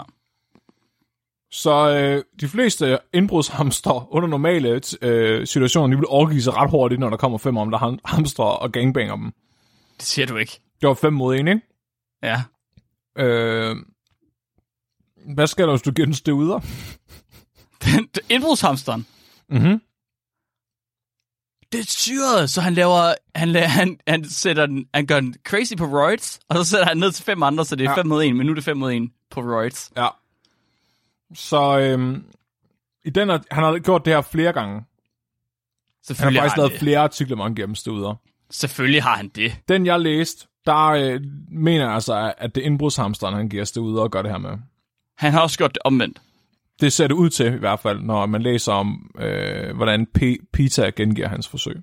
[1.51, 6.99] Så øh, de fleste indbrudshamster under normale øh, situationer, de vil overgive sig ret hurtigt,
[6.99, 9.33] når der kommer fem om, der ham- hamster og gangbanger dem.
[9.97, 10.59] Det siger du ikke.
[10.81, 11.61] Det var fem mod en, ikke?
[12.23, 12.41] Ja.
[13.17, 13.75] Øh,
[15.35, 16.59] hvad skal der, hvis du giver den støvder?
[18.35, 19.05] Indbrudshamsteren.
[19.49, 19.81] Mhm.
[21.71, 25.35] Det er syret, så han laver, han, laver, han, han, sætter den, han gør den
[25.47, 27.91] crazy på roids, og så sætter han ned til fem andre, så det er Ja.
[27.95, 27.97] ja.
[28.01, 29.91] fem mod en, men nu er det fem mod en på roids.
[29.97, 30.07] Ja.
[31.33, 32.25] Så øhm,
[33.05, 34.83] i den, han har gjort det her flere gange.
[36.07, 36.79] Han har faktisk har, lavet det.
[36.79, 38.15] flere artikler, dem støvder.
[38.49, 39.57] Selvfølgelig har han det.
[39.67, 44.01] Den, jeg læste, der øh, mener jeg altså, at det er indbrudshamsteren, han giver støvder
[44.01, 44.57] og gør det her med.
[45.17, 46.21] Han har også gjort det omvendt.
[46.81, 50.49] Det ser det ud til i hvert fald, når man læser om, øh, hvordan P-
[50.53, 51.81] Pita gengiver hans forsøg.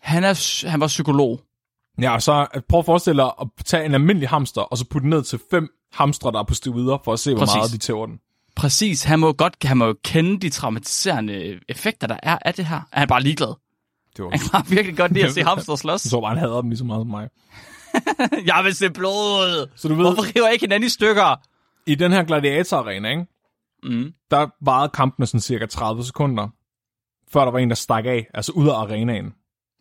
[0.00, 1.40] Han, er, han var psykolog.
[2.00, 5.02] Ja, så øh, prøv at forestille dig at tage en almindelig hamster, og så putte
[5.02, 7.54] den ned til fem hamstre, der er på støvder, for at se, hvor Præcis.
[7.56, 8.20] meget de tæver den.
[8.58, 12.66] Præcis, han må godt han må jo kende de traumatiserende effekter, der er af det
[12.66, 12.80] her.
[12.92, 13.54] Er han bare ligeglad?
[14.16, 16.04] Det var, Han kan bare virkelig godt lide at se hamster slås.
[16.04, 17.28] jeg tror bare, han hader dem lige så meget som mig.
[18.46, 19.68] Jeg vil se blod.
[19.76, 21.36] Så du ved, Hvorfor river jeg ikke hinanden i stykker?
[21.86, 23.26] i den her gladiatorarena, ikke?
[23.82, 24.12] Mm.
[24.30, 26.48] der varede kampene sådan cirka 30 sekunder,
[27.32, 29.34] før der var en, der stak af, altså ud af arenaen.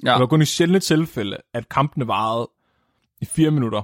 [0.06, 0.12] Ja.
[0.12, 2.50] Det var kun i sjældne tilfælde, at kampene varede
[3.22, 3.82] i fire minutter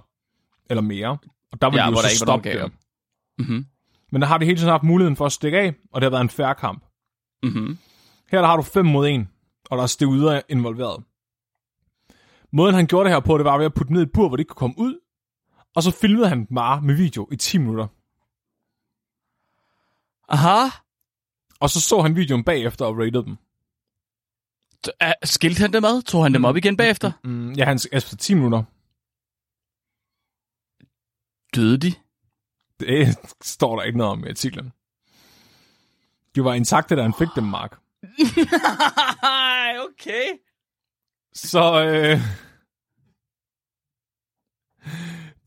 [0.70, 1.18] eller mere.
[1.52, 2.72] Og der ville Ja, de jo så stoppe dem.
[3.38, 3.66] Mm-hmm.
[4.14, 6.10] Men der har de hele tiden haft muligheden for at stikke af, og det har
[6.10, 6.86] været en færre kamp.
[7.44, 7.78] Mm-hmm.
[8.32, 9.28] Her der har du 5 mod 1,
[9.70, 11.04] og der er stevider involveret.
[12.52, 14.28] Måden han gjorde det her på, det var ved at putte ned i et bur,
[14.28, 15.00] hvor de ikke kunne komme ud,
[15.76, 17.88] og så filmede han bare med video i 10 minutter.
[20.30, 20.70] Aha.
[21.60, 23.38] Og så så han videoen bagefter og rated dem.
[25.24, 26.02] Skilte han dem ad?
[26.02, 27.12] Tog han dem op igen bagefter?
[27.24, 28.64] Mm, ja, han efter 10 minutter.
[31.56, 31.94] Døde de?
[32.88, 34.72] Det står der ikke noget om i artiklen.
[36.36, 37.78] De var intakte, da han fik dem, Mark.
[39.90, 40.28] okay.
[41.34, 42.20] Så øh,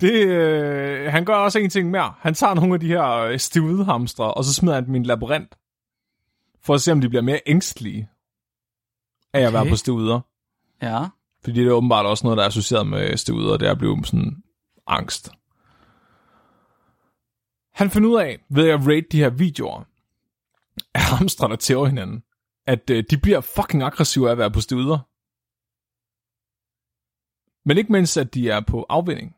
[0.00, 2.14] det, øh, han gør også en ting mere.
[2.18, 5.06] Han tager nogle af de her øh, stivudehamstre, og så smider han dem i en
[5.06, 5.54] labyrint.
[6.64, 8.08] For at se, om de bliver mere ængstlige
[9.32, 9.58] af at Okay.
[9.58, 10.20] være på stivuder.
[10.82, 11.04] Ja.
[11.44, 13.56] Fordi det er åbenbart også noget, der er associeret med stivuder.
[13.56, 14.42] Det er at blive sådan
[14.86, 15.30] angst.
[17.76, 19.82] Han finder ud af, ved at rate de her videoer,
[20.94, 22.22] af hamstre, der tæver hinanden,
[22.66, 24.98] at øh, de bliver fucking aggressive af at være på stivuder.
[27.68, 29.36] Men ikke mens, at de er på afvinding.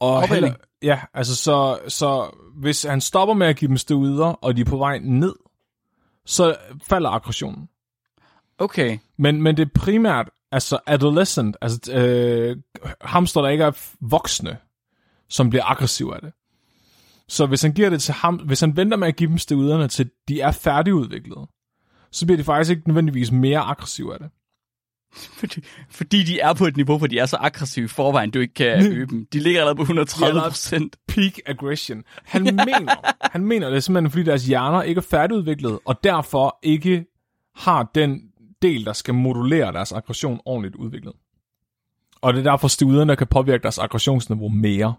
[0.00, 0.44] Og Afvinding?
[0.44, 4.60] heller, ja, altså så, så hvis han stopper med at give dem stivuder, og de
[4.60, 5.34] er på vej ned,
[6.24, 7.68] så falder aggressionen.
[8.58, 8.98] Okay.
[9.16, 12.56] Men, men det er primært altså adolescent, altså øh,
[13.00, 14.58] hamster, der ikke er voksne,
[15.28, 16.32] som bliver aggressive af det.
[17.28, 19.88] Så hvis han giver det til ham, hvis han venter med at give dem stivuderne
[19.88, 21.48] til de er færdigudviklede,
[22.12, 24.30] så bliver de faktisk ikke nødvendigvis mere aggressive af det.
[25.38, 25.60] Fordi,
[25.90, 28.54] fordi de er på et niveau, hvor de er så aggressive i forvejen, du ikke
[28.54, 29.26] kan øge dem.
[29.32, 30.96] De ligger allerede på 130 procent.
[31.08, 32.02] Peak aggression.
[32.24, 36.58] Han mener, han mener det er simpelthen, fordi deres hjerner ikke er færdigudviklet, og derfor
[36.62, 37.04] ikke
[37.56, 38.20] har den
[38.62, 41.14] del, der skal modulere deres aggression ordentligt udviklet.
[42.20, 44.94] Og det er derfor stivuderne kan påvirke deres aggressionsniveau mere.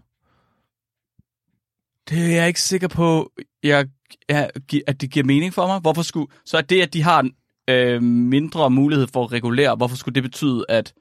[2.10, 3.32] Det er jeg ikke sikker på,
[3.62, 3.86] jeg,
[4.28, 4.50] jeg,
[4.86, 5.80] at det giver mening for mig.
[5.80, 7.28] Hvorfor skulle, så er det, at de har
[7.68, 10.94] øh, mindre mulighed for at regulere, hvorfor skulle det betyde, at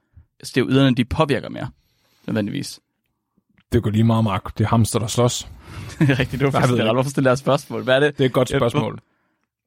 [0.43, 1.69] steroiderne de påvirker mere?
[2.27, 2.79] Nødvendigvis.
[3.71, 4.57] Det går lige meget, Mark.
[4.57, 5.47] Det er hamster, der slås.
[5.99, 6.57] Det er rigtigt, ikke.
[6.57, 6.93] ret.
[6.93, 7.83] Hvorfor stiller jeg spørgsmål?
[7.83, 8.17] Hvad er det?
[8.17, 8.99] Det er et godt spørgsmål.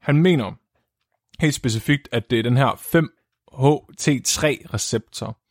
[0.01, 0.53] Han mener
[1.41, 5.42] helt specifikt, at det er den her 5HT3-receptor,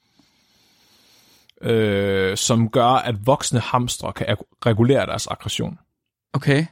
[1.61, 5.79] øh, som gør, at voksne hamstre kan regulere deres aggression.
[6.33, 6.65] Okay.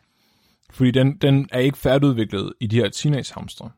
[0.72, 3.72] Fordi den, den er ikke færdigudviklet i de her teenagehamstre.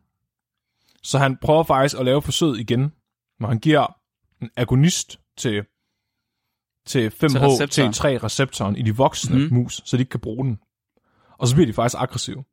[1.03, 2.93] Så han prøver faktisk at lave forsøget igen,
[3.39, 3.95] hvor han giver
[4.41, 5.65] en agonist til,
[6.85, 7.89] til receptoren.
[7.89, 9.53] 5HT3-receptoren i de voksne mm.
[9.53, 10.59] mus, så de ikke kan bruge den.
[11.37, 12.43] Og så bliver de faktisk aggressive.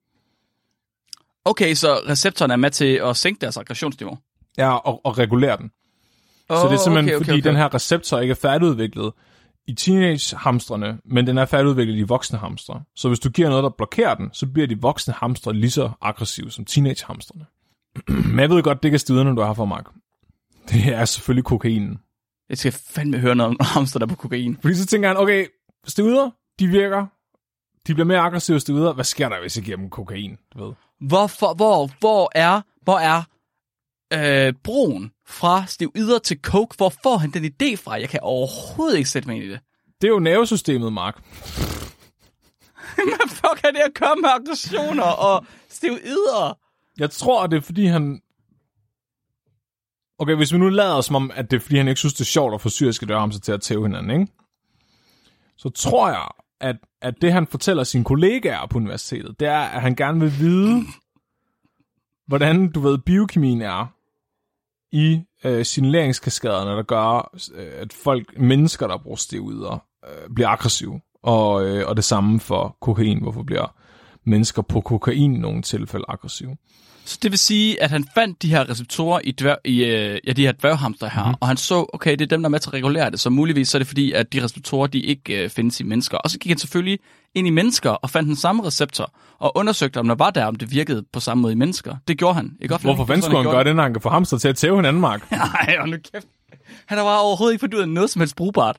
[1.44, 4.18] Okay, så receptoren er med til at sænke deres aggressionsniveau.
[4.58, 5.70] Ja, og, og regulere den.
[6.50, 7.48] Oh, Så det er simpelthen, okay, okay, fordi okay.
[7.48, 9.12] den her receptor ikke er færdigudviklet
[9.66, 12.82] i teenage-hamstrene, men den er færdigudviklet i voksne hamstre.
[12.96, 15.90] Så hvis du giver noget, der blokerer den, så bliver de voksne hamstre lige så
[16.00, 17.46] aggressive som teenage-hamstrene.
[18.34, 19.84] men jeg ved godt, det ikke er stiderne, du har for, Mark.
[20.68, 21.98] Det er selvfølgelig kokainen.
[22.48, 24.58] Jeg skal fandme høre noget om hamster, der er på kokain.
[24.62, 25.46] Fordi så tænker han, okay,
[25.86, 27.06] stiuder, de virker.
[27.86, 28.92] De bliver mere aggressive stiuder.
[28.92, 30.36] Hvad sker der, hvis jeg giver dem kokain?
[30.54, 30.74] Du ved?
[31.00, 33.22] Hvorfor, hvor, hvor er, hvor er
[34.12, 36.76] øh, broen fra steroider til coke?
[36.76, 38.00] Hvor får han den idé fra?
[38.00, 39.60] Jeg kan overhovedet ikke sætte mig ind i det.
[40.00, 41.14] Det er jo nervesystemet, Mark.
[42.94, 46.58] Hvad fuck er det at komme med aggressioner og steroider?
[46.98, 48.20] Jeg tror, det er fordi han...
[50.18, 52.20] Okay, hvis vi nu lader som om, at det er fordi, han ikke synes, det
[52.20, 54.32] er sjovt at få syriske dørhamser til at tæve hinanden, ikke?
[55.56, 56.28] Så tror jeg,
[56.60, 60.38] at, at det han fortæller sine kollegaer på universitetet, det er, at han gerne vil
[60.38, 60.82] vide,
[62.26, 63.97] hvordan, du ved, biokemien er
[64.92, 71.00] i øh, signaleringskaskaderne, der gør, øh, at folk, mennesker, der bruger steroider, øh, bliver aggressive.
[71.22, 73.74] Og, øh, og det samme for kokain, hvorfor bliver
[74.24, 76.56] mennesker på kokain i nogle tilfælde aggressive.
[77.08, 80.32] Så det vil sige, at han fandt de her receptorer i, dvær, i øh, ja,
[80.32, 81.34] de her dværghamster her, mm.
[81.40, 83.30] og han så, okay, det er dem, der er med til at regulere det, så
[83.30, 86.18] muligvis så er det fordi, at de receptorer, de ikke øh, findes i mennesker.
[86.18, 86.98] Og så gik han selvfølgelig
[87.34, 90.56] ind i mennesker og fandt den samme receptor, og undersøgte, om der var der, om
[90.56, 91.96] det virkede på samme måde i mennesker.
[92.08, 92.52] Det gjorde han.
[92.60, 94.76] Ikke Hvorfor fanden skulle han gøre det, når han kan få hamster til at tæve
[94.76, 95.30] hinanden, Mark?
[95.30, 96.26] Nej, hold nu kæft.
[96.86, 98.76] Han har bare overhovedet ikke fundet ud af noget som helst brugbart.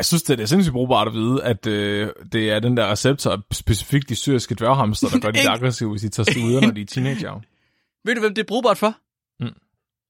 [0.00, 3.42] Jeg synes, det er sindssygt brugbart at vide, at øh, det er den der receptor,
[3.52, 6.86] specifikt de syriske dværghamster, der gør de aggressive, hvis de tager stiuder, når de er
[6.86, 7.40] teenager.
[8.04, 8.94] Ved du, hvem det er brugbart for?
[9.40, 9.54] Mm.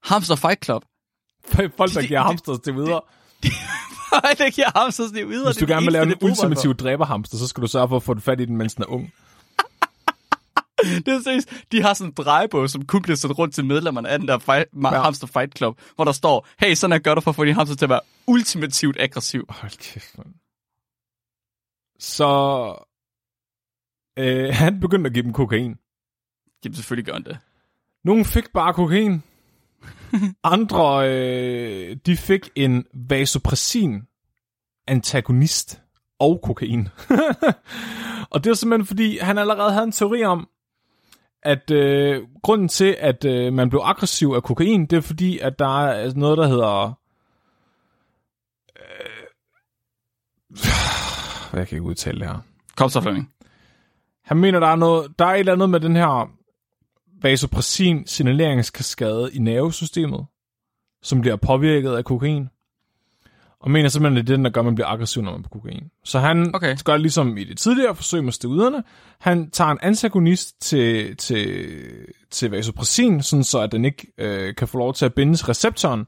[0.02, 0.82] Hamster Fight Club.
[1.76, 3.00] Folk, der giver hamster stiuder.
[4.44, 5.44] det giver hamster steroider.
[5.44, 7.88] Hvis det du er det gerne vil lave en ultimativ dræberhamster, så skal du sørge
[7.88, 9.12] for at få det fat i den, mens den er ung.
[10.84, 11.48] Det er seriøst.
[11.72, 14.38] De har sådan en drejebog, som kun bliver sendt rundt til medlemmerne af den der
[14.38, 15.02] fight, ja.
[15.02, 17.54] Hamster Fight Club, hvor der står, hey, sådan her gør du for at få din
[17.54, 19.46] hamster til at være ultimativt aggressiv.
[19.48, 20.34] Hold kæft, mand.
[21.98, 22.74] Så
[24.18, 25.76] øh, han begyndte at give dem kokain.
[26.64, 27.38] Jamen, selvfølgelig gør han det.
[28.04, 29.22] Nogle fik bare kokain.
[30.44, 34.02] Andre, øh, de fik en vasopressin
[34.86, 35.82] antagonist
[36.18, 36.88] og kokain.
[38.30, 40.48] og det var simpelthen fordi, han allerede havde en teori om,
[41.42, 45.58] at øh, grunden til, at øh, man blev aggressiv af kokain, det er fordi, at
[45.58, 46.98] der er noget, der hedder...
[48.80, 49.16] Øh,
[51.58, 52.38] jeg kan ikke udtale det her.
[52.76, 53.32] Kom så, Flemming.
[54.24, 56.30] Han mener, der er, noget, der er et eller andet med den her
[57.22, 60.26] vasopressin signaleringskaskade i nervesystemet,
[61.02, 62.48] som bliver påvirket af kokain.
[63.60, 65.40] Og mener simpelthen, at det er den, der gør, at man bliver aggressiv, når man
[65.40, 65.90] er på kokain.
[66.04, 66.76] Så han Okay.
[66.84, 68.82] gør ligesom i det tidligere forsøg med steroiderne.
[69.18, 71.66] Han tager en antagonist til, til,
[72.30, 75.46] til vasopressin, sådan så at den ikke øh, kan få lov til at binde til
[75.46, 76.06] receptoren,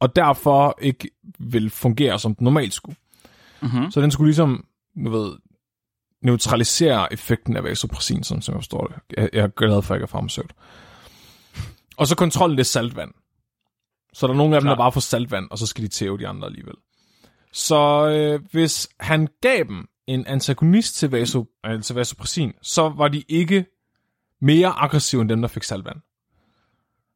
[0.00, 2.96] og derfor ikke vil fungere, som den normalt skulle.
[3.62, 3.90] Mm-hmm.
[3.90, 4.64] Så den skulle ligesom,
[5.04, 5.32] du ved,
[6.22, 9.16] neutralisere effekten af vasopressin, sådan som jeg forstår det.
[9.16, 10.52] Jeg, jeg er glad for, at jeg ikke er farmaceut.
[11.96, 13.10] Og så kontrollen, det saltvand.
[14.12, 14.78] Så der er nogle af dem, Klart.
[14.78, 16.74] der bare får saltvand, og så skal de tæve de andre alligevel.
[17.52, 23.08] Så øh, hvis han gav dem en antagonist til, vaso, øh, til vasopressin, så var
[23.08, 23.66] de ikke
[24.40, 25.96] mere aggressive end dem, der fik saltvand.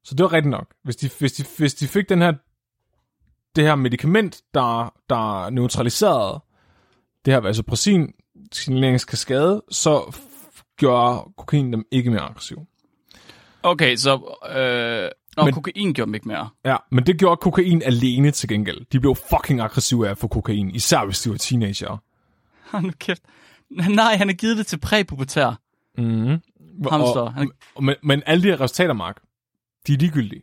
[0.04, 0.74] Så det var rigtigt nok.
[0.84, 2.32] Hvis de, hvis de, hvis de fik den her,
[3.56, 6.40] det her medicament, der, der neutraliserede
[7.24, 8.12] det her vasopressin,
[8.52, 10.16] signaleringskaskade, så
[10.76, 12.66] gjorde kokain dem ikke mere aggressive.
[13.62, 14.38] Okay, så...
[14.56, 16.48] Øh, når Men- kokain gjorde dem ikke mere.
[16.64, 18.84] Ja, men det gjorde kokain alene til gengæld.
[18.92, 22.02] De blev fucking aggressive af få kokain, især hvis de var teenager.
[22.70, 23.22] Hold nu kæft.
[23.70, 25.58] Nej, han har givet det til præpubertær
[25.98, 26.40] Mm-hmm.
[26.90, 27.20] hamster.
[27.20, 29.16] Og, Han, og, men, men alle de her resultater, Mark,
[29.86, 30.42] de er ligegyldige.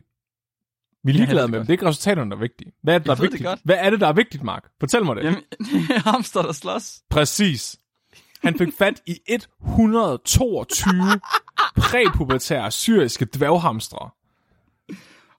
[1.04, 1.66] Vi er ligeglade det med dem.
[1.66, 2.72] Det er ikke resultaterne, der er vigtige.
[2.82, 3.44] Hvad er det, der er det vigtigt?
[3.44, 3.60] godt.
[3.64, 4.64] Hvad er det, der er vigtigt, Mark?
[4.80, 5.24] Fortæl mig det.
[5.24, 5.42] jamen,
[6.06, 7.02] hamster, der slås.
[7.10, 7.76] Præcis.
[8.42, 11.20] Han fik fat i 122
[11.82, 14.10] præpubertære syriske dværghamstre,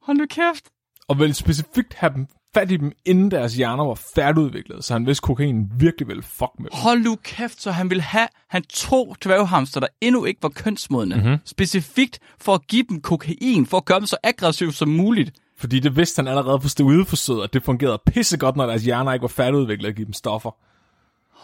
[0.01, 0.65] Hold nu kæft.
[1.07, 5.05] og ville specifikt have dem fat i dem, inden deres hjerner var færdigudviklet, så han
[5.05, 6.79] vidste, at kokain virkelig ville fuck med dem.
[6.83, 11.15] Hold nu kæft, så han ville have, han tog dværghamster, der endnu ikke var kønsmodne,
[11.15, 11.23] Mhm.
[11.25, 11.39] mm-hmm.
[11.45, 15.31] specifikt for at give dem kokain, for at gøre dem så aggressiv som muligt.
[15.57, 19.21] Fordi det vidste han allerede på steroideforsøget, at det fungerede pissegodt, når deres hjerner ikke
[19.21, 20.51] var færdigudviklet at give dem stoffer.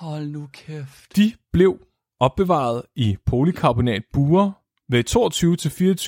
[0.05, 1.16] Hold nu kæft.
[1.16, 1.78] De blev
[2.20, 4.51] opbevaret i polykarbonat buer
[4.89, 5.03] ved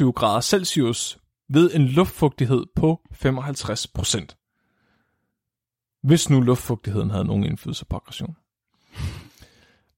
[0.09, 1.17] 22-24 grader Celsius
[1.49, 4.37] ved en luftfugtighed på 55 procent.
[6.03, 8.35] Hvis nu luftfugtigheden havde nogen indflydelse på aggression.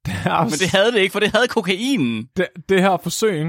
[0.06, 2.30] Deres, Men det havde det ikke, for det havde kokainen.
[2.38, 3.46] det, det her forsøg,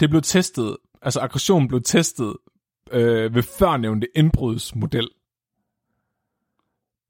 [0.00, 2.36] det blev testet, altså aggression blev testet
[2.92, 5.08] øh, ved førnævnte indbrudsmodel.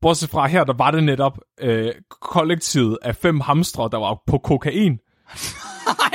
[0.00, 4.38] Bortset fra her, der var det netop øh, kollektivet af fem hamstre, der var på
[4.38, 4.98] kokain.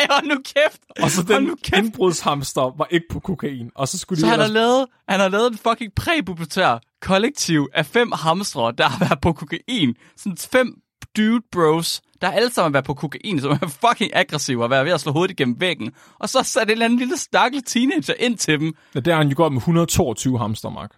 [0.11, 0.81] Hold nu kæft.
[1.03, 1.83] Og så den kæft.
[1.83, 3.71] indbrudshamster var ikke på kokain.
[3.75, 4.61] Og så skulle Så de han har, ellers...
[4.63, 9.33] lavet, han har lavet en fucking præpubertær kollektiv af fem hamstre, der har været på
[9.33, 9.95] kokain.
[10.17, 10.81] Sådan fem
[11.17, 14.85] dude bros, der alle sammen har været på kokain, som er fucking aggressive og været
[14.85, 15.91] ved at slå hovedet igennem væggen.
[16.19, 18.73] Og så satte en eller anden lille stakkel teenager ind til dem.
[18.95, 20.91] Ja, der har han jo gået med 122 hamster, Mark.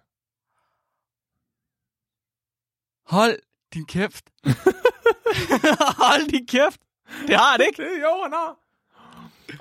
[3.18, 3.40] Hold
[3.74, 4.26] din kæft.
[6.06, 6.82] Hold din kæft.
[7.28, 7.84] Det har han ikke.
[7.84, 8.56] Det jo, han har.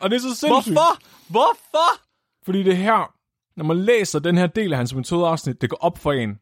[0.00, 0.74] Og det er så sindssygt.
[0.74, 1.02] Hvorfor?
[1.28, 2.00] Hvorfor?
[2.44, 3.14] Fordi det her,
[3.56, 6.38] når man læser den her del af hans metodeafsnit, det går op for en,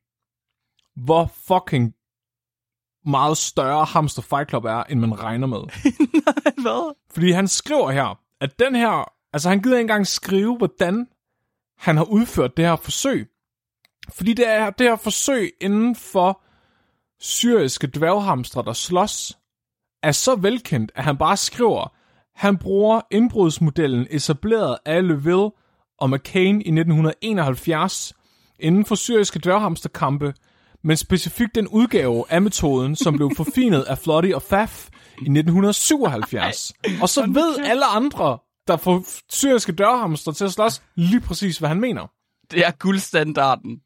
[1.05, 1.95] hvor fucking
[3.07, 5.59] meget større Hamster Fight Club er, end man regner med.
[6.63, 6.95] Hvad?
[7.11, 11.07] Fordi han skriver her, at den her, altså han gider ikke engang skrive, hvordan
[11.79, 13.29] han har udført det her forsøg.
[14.11, 16.43] Fordi det er det her forsøg inden for
[17.21, 19.39] syriske dværghamstre, der slås,
[20.03, 21.93] er så velkendt, at han bare skriver,
[22.37, 25.51] han bruger indbrudsmodellen etableret af Leville
[25.99, 28.13] og McCain i 1971
[28.61, 30.35] inden for syriske dværghamsterkampe,
[30.85, 36.73] men specifikt den udgave af metoden, som blev forfinet af Flotty og Faf i 1977.
[37.03, 41.69] Og så ved alle andre, der får syriske dværghamster til at slås, lige præcis, hvad
[41.69, 42.07] han mener.
[42.51, 43.81] Det er guldstandarden.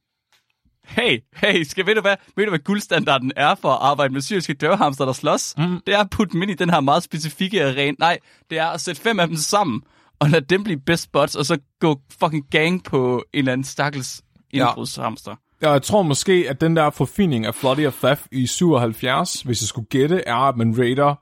[0.90, 4.20] Hey, hey, skal ved du hvad, ved du hvad guldstandarden er for at arbejde med
[4.20, 5.54] syriske dværghamster, der slås?
[5.58, 5.80] Mm.
[5.86, 7.96] Det er at putte dem ind i den her meget specifikke arena.
[7.98, 8.18] Nej,
[8.50, 9.82] det er at sætte fem af dem sammen,
[10.18, 13.64] og lade dem blive best buds, og så gå fucking gang på en eller anden
[13.64, 15.36] stakkels indbrudshamster.
[15.62, 19.62] Ja, jeg tror måske, at den der forfining af Flotty og Faf i 77, hvis
[19.62, 21.14] jeg skulle gætte, er, at man raider,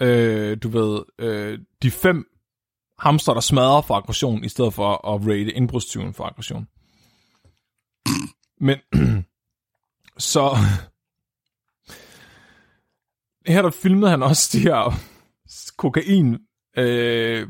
[0.00, 2.24] øh, du ved, øh, de fem
[2.98, 6.66] hamster, der smadrer for aggression, i stedet for at raide indbrudstyven for aggression.
[8.64, 8.78] Men,
[10.32, 10.56] så...
[13.46, 14.92] Her der filmede han også de her
[15.76, 16.38] kokain...
[16.76, 17.48] Øh,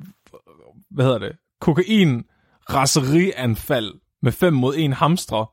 [0.90, 1.36] hvad hedder det?
[1.60, 2.24] Kokain
[2.70, 5.46] raserianfald med 5 mod 1 hamstre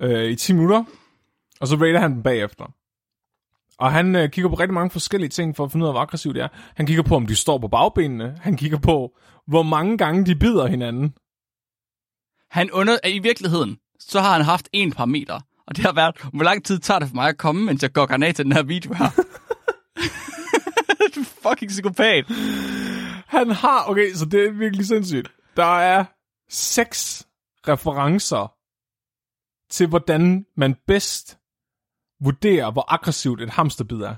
[0.00, 0.84] øh, i 10 minutter,
[1.60, 2.64] og så rater han dem bagefter.
[3.78, 6.00] Og han øh, kigger på rigtig mange forskellige ting for at finde ud af, hvor
[6.00, 6.48] aggressivt det er.
[6.74, 8.38] Han kigger på, om de står på bagbenene.
[8.40, 9.16] Han kigger på,
[9.46, 11.14] hvor mange gange de bider hinanden.
[12.50, 16.44] Han under, I virkeligheden, så har han haft en parameter, Og det har været, hvor
[16.44, 18.62] lang tid tager det for mig at komme, mens jeg går ned til den her
[18.62, 19.10] video her?
[21.14, 22.24] du fucking psykopat.
[23.26, 25.28] Han har, okay, så det er virkelig sindssygt.
[25.56, 26.04] Der er
[26.48, 27.26] seks
[27.68, 28.52] referencer
[29.70, 31.38] til, hvordan man bedst
[32.20, 34.14] vurderer, hvor aggressivt et hamsterbid er.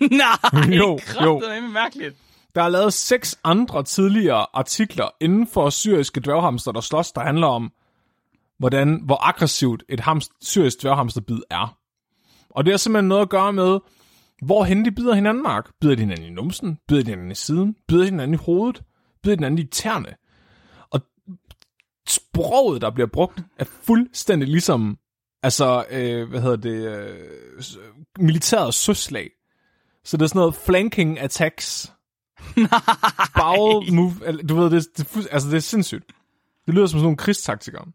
[0.16, 1.40] Nej, Jo, jo.
[1.40, 2.16] Det er mærkeligt.
[2.54, 7.46] Der er lavet seks andre tidligere artikler inden for syriske dværghamster, der slås, der handler
[7.46, 7.72] om,
[8.58, 11.78] hvordan, hvor aggressivt et hamst, syrisk dværghamsterbid er.
[12.50, 13.78] Og det har simpelthen noget at gøre med,
[14.42, 15.70] hvorhen de bider hinanden, Mark.
[15.80, 16.78] Bider de hinanden i numsen?
[16.88, 17.76] Bider de hinanden i siden?
[17.88, 18.82] Bider de hinanden i hovedet?
[19.22, 20.14] Bider de hinanden i tæerne?
[20.90, 21.00] Og
[22.08, 24.98] sproget, der bliver brugt, er fuldstændig ligesom,
[25.42, 27.62] altså, øh, hvad hedder det, øh,
[28.18, 29.30] militærets søslag.
[30.04, 31.92] Så det er sådan noget flanking attacks.
[33.40, 36.04] Bowel move, du ved, det, det, altså, det er sindssygt.
[36.66, 37.86] Det lyder som sådan nogle krigstaktikere.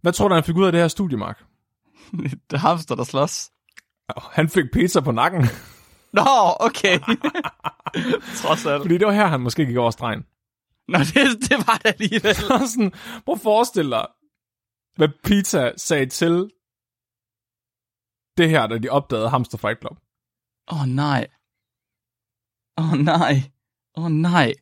[0.00, 1.44] Hvad tror du, han fik ud af det her studie, Mark?
[2.50, 3.50] Det er hamster, der slås.
[4.32, 5.42] Han fik pizza på nakken,
[6.12, 6.22] Nå,
[6.60, 6.98] okay.
[8.42, 8.82] Trods alt.
[8.82, 10.22] fordi det var her, han måske gik over stregen.
[10.88, 12.34] Nå, det, det var det alligevel.
[12.68, 12.92] Sådan,
[13.24, 14.06] prøv at forestille dig,
[14.96, 16.50] hvad Pizza sagde til
[18.36, 19.98] det her, da de opdagede Hamster Fight Club.
[20.72, 21.26] Åh, oh, nej.
[22.78, 23.34] Åh, oh, nej.
[23.96, 24.54] Åh, oh, nej.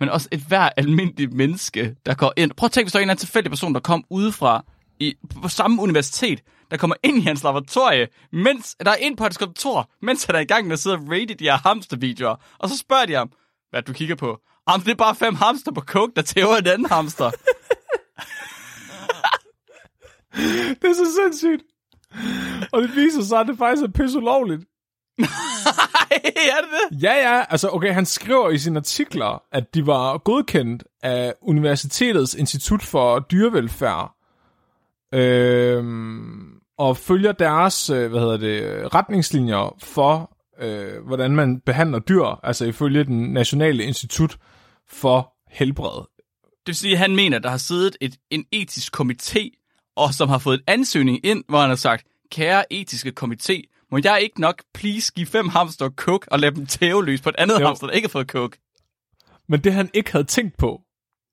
[0.00, 2.52] Men også et hver almindeligt menneske, der går ind.
[2.56, 4.64] Prøv at tænke, hvis der er en eller anden tilfældig person, der kom udefra
[5.00, 9.24] i, på samme universitet, der kommer ind i hans laboratorie, mens der er ind på
[9.24, 12.36] hans kontor, mens han er i gang med at sidde og rate de her hamstervideoer.
[12.58, 13.30] Og så spørger de ham,
[13.70, 14.40] hvad du kigger på.
[14.70, 17.30] Jamen, det er bare fem hamster på coke, der tæver en anden hamster.
[20.80, 21.62] Det er så sindssygt.
[22.72, 24.64] Og det viser sig, at det faktisk er pisse ulovligt.
[26.54, 27.02] Er det det?
[27.02, 32.34] Ja, ja, altså okay, han skriver i sine artikler, at de var godkendt af Universitetets
[32.34, 34.14] Institut for Dyrevelfærd,
[35.14, 42.24] øhm, og følger deres, øh, hvad hedder det, retningslinjer for, øh, hvordan man behandler dyr,
[42.42, 44.36] altså ifølge den Nationale Institut
[44.88, 46.04] for Helbred.
[46.42, 49.64] Det vil sige, at han mener, at der har siddet et, en etisk komité,
[49.96, 54.00] og som har fået en ansøgning ind, hvor han har sagt, kære etiske komité, må
[54.04, 57.34] jeg ikke nok please give fem hamster coke og lade dem tæve løs på et
[57.38, 57.66] andet Jo.
[57.66, 58.58] hamster, der ikke har fået coke?
[59.48, 60.82] Men det han ikke havde tænkt på,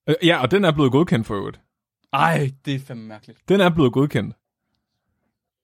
[0.09, 1.59] øh, ja, og den er blevet godkendt for øvrigt.
[2.13, 3.49] Ej, det er fandme mærkeligt.
[3.49, 4.35] Den er blevet godkendt.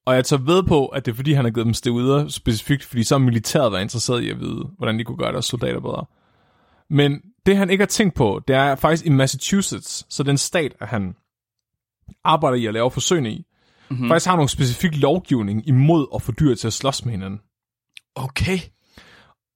[0.05, 2.83] Og jeg tager ved på, at det er fordi, han har givet dem steroider specifikt,
[2.83, 5.79] fordi så har militæret været interesseret i at vide, hvordan de kunne gøre deres soldater
[5.79, 6.05] bedre.
[6.89, 10.75] Men det, han ikke har tænkt på, det er faktisk i Massachusetts, så den stat,
[10.79, 11.15] at han
[12.23, 13.45] arbejder i at lave forsøgene i,
[13.91, 14.09] mm-hmm.
[14.09, 17.39] faktisk har nogle specifik lovgivning imod at få dyr til at slås med hinanden.
[18.15, 18.59] Okay.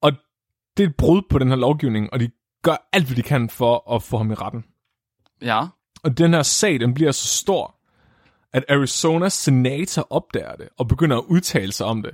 [0.01, 0.11] Og
[0.77, 2.29] det er et brud på den her lovgivning, og de
[2.63, 4.63] gør alt, hvad de kan for at få ham i retten.
[5.41, 5.61] Ja.
[6.03, 7.75] Og den her sag, den bliver så stor,
[8.53, 12.11] at Arizonas senator opdager det, og begynder at udtale sig om det.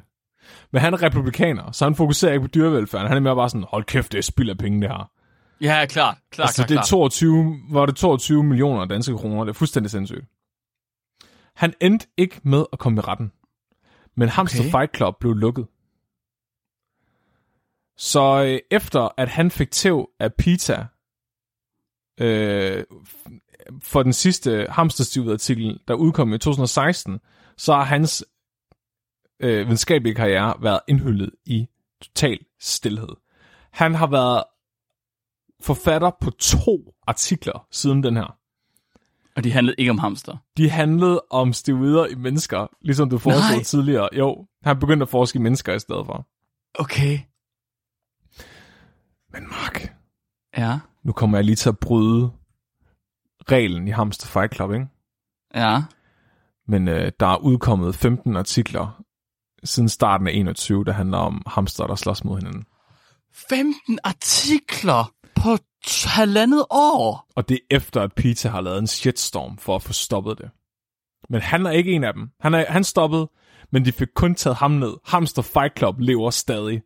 [0.71, 3.07] Men han er republikaner, så han fokuserer ikke på dyrevelfærden.
[3.07, 5.09] Han er mere bare sådan, hold kæft, det er spild af penge, det her.
[5.61, 6.17] Ja, klart.
[6.31, 6.87] Klart, altså, klart, det er klart.
[6.87, 9.43] 22, var det 22 millioner danske kroner.
[9.43, 10.25] Det er fuldstændig sindssygt.
[11.61, 13.31] Han endte ikke med at komme i retten.
[14.15, 14.71] Men Hamster Okay.
[14.71, 15.67] Fight Club blev lukket.
[17.97, 20.85] Så øh, efter at han fik tæv af Pita
[22.19, 22.83] øh,
[23.81, 27.19] for den sidste hamsterstivet-artikel, der udkom i 2016,
[27.57, 28.25] så har hans
[29.39, 31.67] øh, videnskabelige karriere været indhyllet i
[32.01, 33.15] total stillhed.
[33.71, 34.43] Han har været
[35.59, 38.40] forfatter på to artikler siden den her.
[39.35, 40.37] Og de handlede ikke om hamster.
[40.57, 43.63] De handlede om steroider i mennesker, ligesom du foreslog Nej.
[43.63, 44.09] tidligere.
[44.17, 46.27] Jo, han begyndte at forske i mennesker i stedet for.
[46.79, 47.19] Okay.
[49.33, 49.93] Men Mark,
[50.57, 50.79] Ja.
[51.03, 52.31] nu kommer jeg lige til at bryde
[53.51, 54.87] reglen i Hamster Fight Club, ikke?
[55.55, 55.83] Ja.
[56.67, 59.03] Men øh, der er udkommet 15 artikler
[59.63, 62.65] siden starten af 21, der handler om hamster, der slås mod hinanden.
[63.49, 65.57] 15 artikler på
[66.05, 67.27] halvandet år.
[67.35, 70.49] Og det er efter, at Peter har lavet en shitstorm for at få stoppet det.
[71.29, 72.29] Men han er ikke en af dem.
[72.39, 73.29] Han, er, han stoppede,
[73.71, 74.93] men de fik kun taget ham ned.
[75.05, 76.81] Hamster Fight Club lever stadig.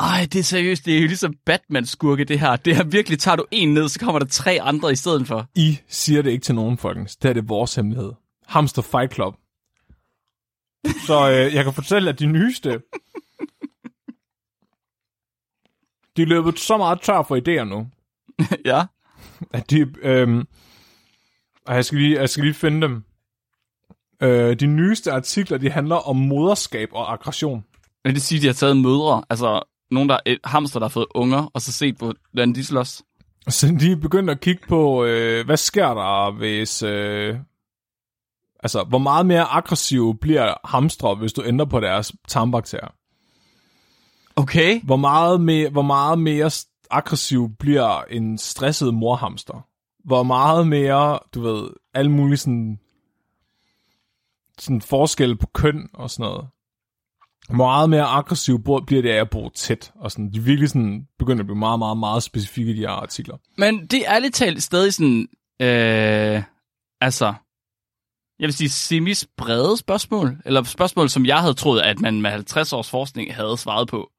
[0.00, 0.84] Ej, det er seriøst.
[0.84, 2.56] Det er jo ligesom Batman-skurke, det her.
[2.56, 5.46] Det her virkelig, tager du en ned, så kommer der tre andre i stedet for.
[5.54, 7.16] I siger det ikke til nogen, folkens.
[7.16, 8.12] Det er det vores hemmelighed.
[8.46, 9.34] Hamster Fight Club.
[11.06, 12.80] Så øh, jeg kan fortælle, at de nyeste...
[16.16, 17.86] De er løbet så meget tør for idéer nu,
[18.70, 18.84] ja.
[19.52, 19.92] at de...
[20.02, 20.44] Øh,
[21.68, 23.04] jeg, skal lige, jeg skal lige finde dem.
[24.22, 27.64] Øh, de nyeste artikler, de handler om moderskab og aggression.
[28.04, 29.22] Men det siger, de har taget mødre.
[29.30, 33.02] Altså, nogen der, et hamster, der har fået unger, og så set, hvordan de slås.
[33.48, 36.82] Så de er begyndt at kigge på, øh, hvad sker der, hvis...
[36.82, 37.36] Øh,
[38.62, 42.94] altså, hvor meget mere aggressiv bliver hamstre, hvis du ændrer på deres tarmbakterier?
[44.36, 44.80] Okay.
[44.82, 46.50] Hvor meget, mere, hvor meget mere
[46.90, 49.66] aggressiv bliver en stresset morhamster?
[50.04, 52.78] Hvor meget mere, du ved, alle mulige sådan,
[54.58, 56.48] sådan forskel på køn og sådan noget.
[57.48, 61.08] Hvor meget mere aggressiv bliver det af at bo tæt, og sådan, de virkelig sådan
[61.18, 63.36] begynder at blive meget, meget, meget specifikke i de her artikler.
[63.58, 65.28] Men det er ærligt talt stadig sådan,
[65.60, 66.42] øh,
[67.00, 67.34] altså,
[68.38, 72.30] jeg vil sige semis brede spørgsmål, eller spørgsmål, som jeg havde troet, at man med
[72.30, 74.10] 50 års forskning havde svaret på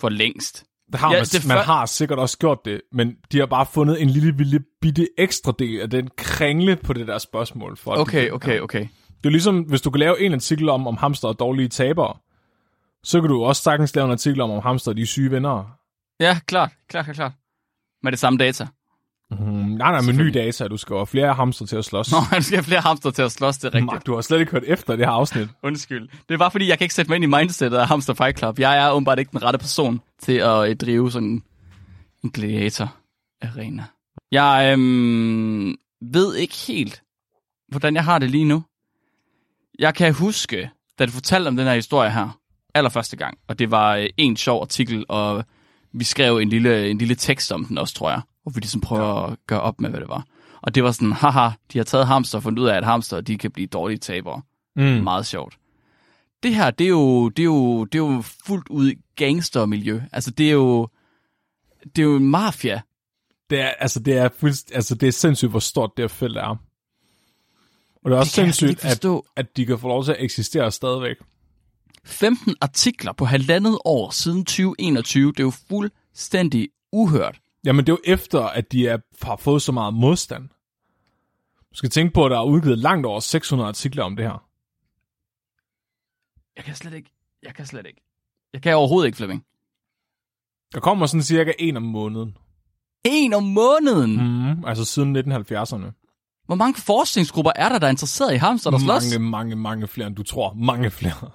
[0.00, 0.64] for længst.
[0.92, 3.46] Det har Ja, man, det man før- har sikkert også gjort det, men de har
[3.46, 7.76] bare fundet en lille, lille bitte ekstra del af den kringle på det der spørgsmål.
[7.76, 8.80] For Okay, de- okay, okay.
[9.18, 12.16] Det er ligesom, hvis du kan lave en artikel om, om hamster er dårlige tabere,
[13.04, 15.64] så kan du også sagtens lave en artikel om, om hamster er de syge venner.
[16.20, 17.32] Ja, klart, klart, klart, klart.
[18.02, 18.66] Med det samme data.
[19.30, 20.34] Mm, nej, nej, med ny Selvfølgelig.
[20.34, 20.68] data.
[20.68, 22.12] Du skal have flere hamster til at slås.
[22.12, 23.92] Nå, du skal have flere hamster til at slås, det er rigtigt.
[23.92, 25.48] Mark, du har slet ikke hørt efter det her afsnit.
[25.62, 26.08] Undskyld.
[26.28, 28.38] Det er bare fordi, jeg kan ikke sætte mig ind i mindsetet af Hamster Fight
[28.38, 28.58] Club.
[28.58, 31.42] Jeg er åbenbart ikke den rette person til at øh, drive sådan
[32.24, 33.84] en gladiator-arena.
[34.32, 35.76] Jeg øhm,
[36.12, 37.02] ved ikke helt,
[37.68, 38.64] hvordan jeg har det lige nu.
[39.78, 42.38] Jeg kan huske, da du fortalte om den her historie her,
[42.74, 45.44] allerførste gang, og det var øh, en sjov artikel, og
[45.92, 48.80] vi skrev en lille, en lille tekst om den også, tror jeg, hvor vi ligesom
[48.80, 49.32] prøver ja.
[49.32, 50.26] at gøre op med, hvad det var.
[50.62, 53.20] Og det var sådan, haha, de har taget hamster og fundet ud af, at hamster
[53.20, 54.42] de kan blive dårlige tabere.
[54.76, 54.82] Mm.
[54.82, 55.58] Meget sjovt.
[56.42, 60.00] Det her, det er jo, det er jo, det er jo fuldt ud gangstermiljø.
[60.12, 60.88] Altså, det er jo,
[61.96, 62.80] det er jo en mafia.
[63.50, 66.36] Det er, altså, det er, fuldst, altså, det er sindssygt, hvor stort det her felt
[66.36, 66.56] er.
[68.04, 70.72] Og det er også Det sindssygt, at, at de kan få lov til at eksistere
[70.72, 71.16] stadigvæk.
[72.04, 77.40] 15 artikler på halvandet år siden 2021, det er jo fuldstændig uhørt.
[77.66, 80.48] Jamen, det er jo efter, at de er, har fået så meget modstand.
[81.70, 84.46] Du skal tænke på, at der er udgivet langt over 600 artikler om det her.
[86.56, 87.10] Jeg kan slet ikke,
[87.42, 88.02] jeg kan slet ikke.
[88.52, 89.44] Jeg kan overhovedet ikke, Flemming.
[90.74, 92.36] Der kommer sådan cirka en om måneden.
[93.04, 94.16] En om måneden.
[94.16, 94.64] Mm.
[94.64, 96.02] Altså siden 1970'erne.
[96.46, 99.12] Hvor mange forskningsgrupper er der, der er interesseret i hamster, der slås?
[99.12, 100.54] Mange, mange, mange flere, end du tror.
[100.54, 101.30] Mange flere.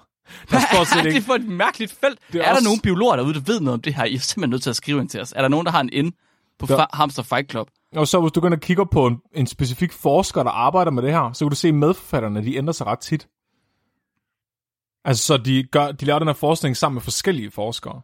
[0.50, 1.26] Der Hvad er det ikke...
[1.26, 2.18] for et mærkeligt felt?
[2.32, 4.04] Det er er der også- nogen biologer derude, der ved noget om det her?
[4.04, 5.32] I er simpelthen nødt til at skrive ind til os.
[5.36, 6.12] Er der nogen, der har en ind
[6.58, 6.86] på Der- der...
[6.92, 7.68] Hamster Fight Club?
[7.96, 10.90] Og så hvis du går ind og kigger på en, en specifik forsker, der arbejder
[10.90, 13.28] med det her, så kan du se, at medforfatterne, de ændrer sig ret tit.
[15.04, 18.00] Altså, så de, gør, de laver den her forskning sammen med forskellige forskere.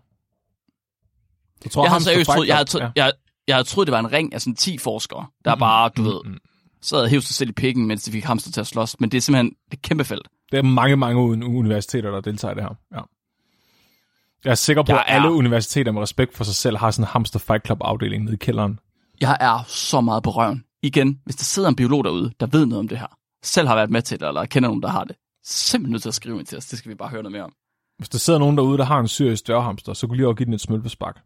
[1.65, 3.13] Jeg, tror, Jeg har seriøst troet, jeg havde, Club- tro, jeg,
[3.49, 6.21] jeg havde troet, det var en ring af sådan 10 forskere, der bare, du ved,
[6.25, 6.39] mm.
[6.83, 9.01] sad og hævde sig selv i pikken, mens de fik hamster til at slås.
[9.01, 10.29] Men det er simpelthen det et kæmpe felt.
[10.53, 12.75] Det er mange, mange uni- universiteter, der deltager i det her.
[12.95, 13.01] Ja.
[14.45, 16.91] Jeg er sikker på, Jeg at er- alle universiteter med respekt for sig selv har
[16.91, 18.79] sådan en Hamster Fight Club afdeling nede i kælderen.
[19.21, 20.65] Jeg er så meget på røven.
[20.83, 23.75] Igen, hvis der sidder en biolog derude, der ved noget om det her, selv har
[23.75, 26.39] været med til det, eller kender nogen, der har det, simpelthen nødt til at skrive
[26.39, 26.67] ind til os.
[26.67, 27.53] Det skal vi bare høre noget mere om.
[27.99, 30.45] Hvis der sidder nogen derude, der har en syrisk dørhamster, så kunne lige over give
[30.47, 31.17] den et smølpespark.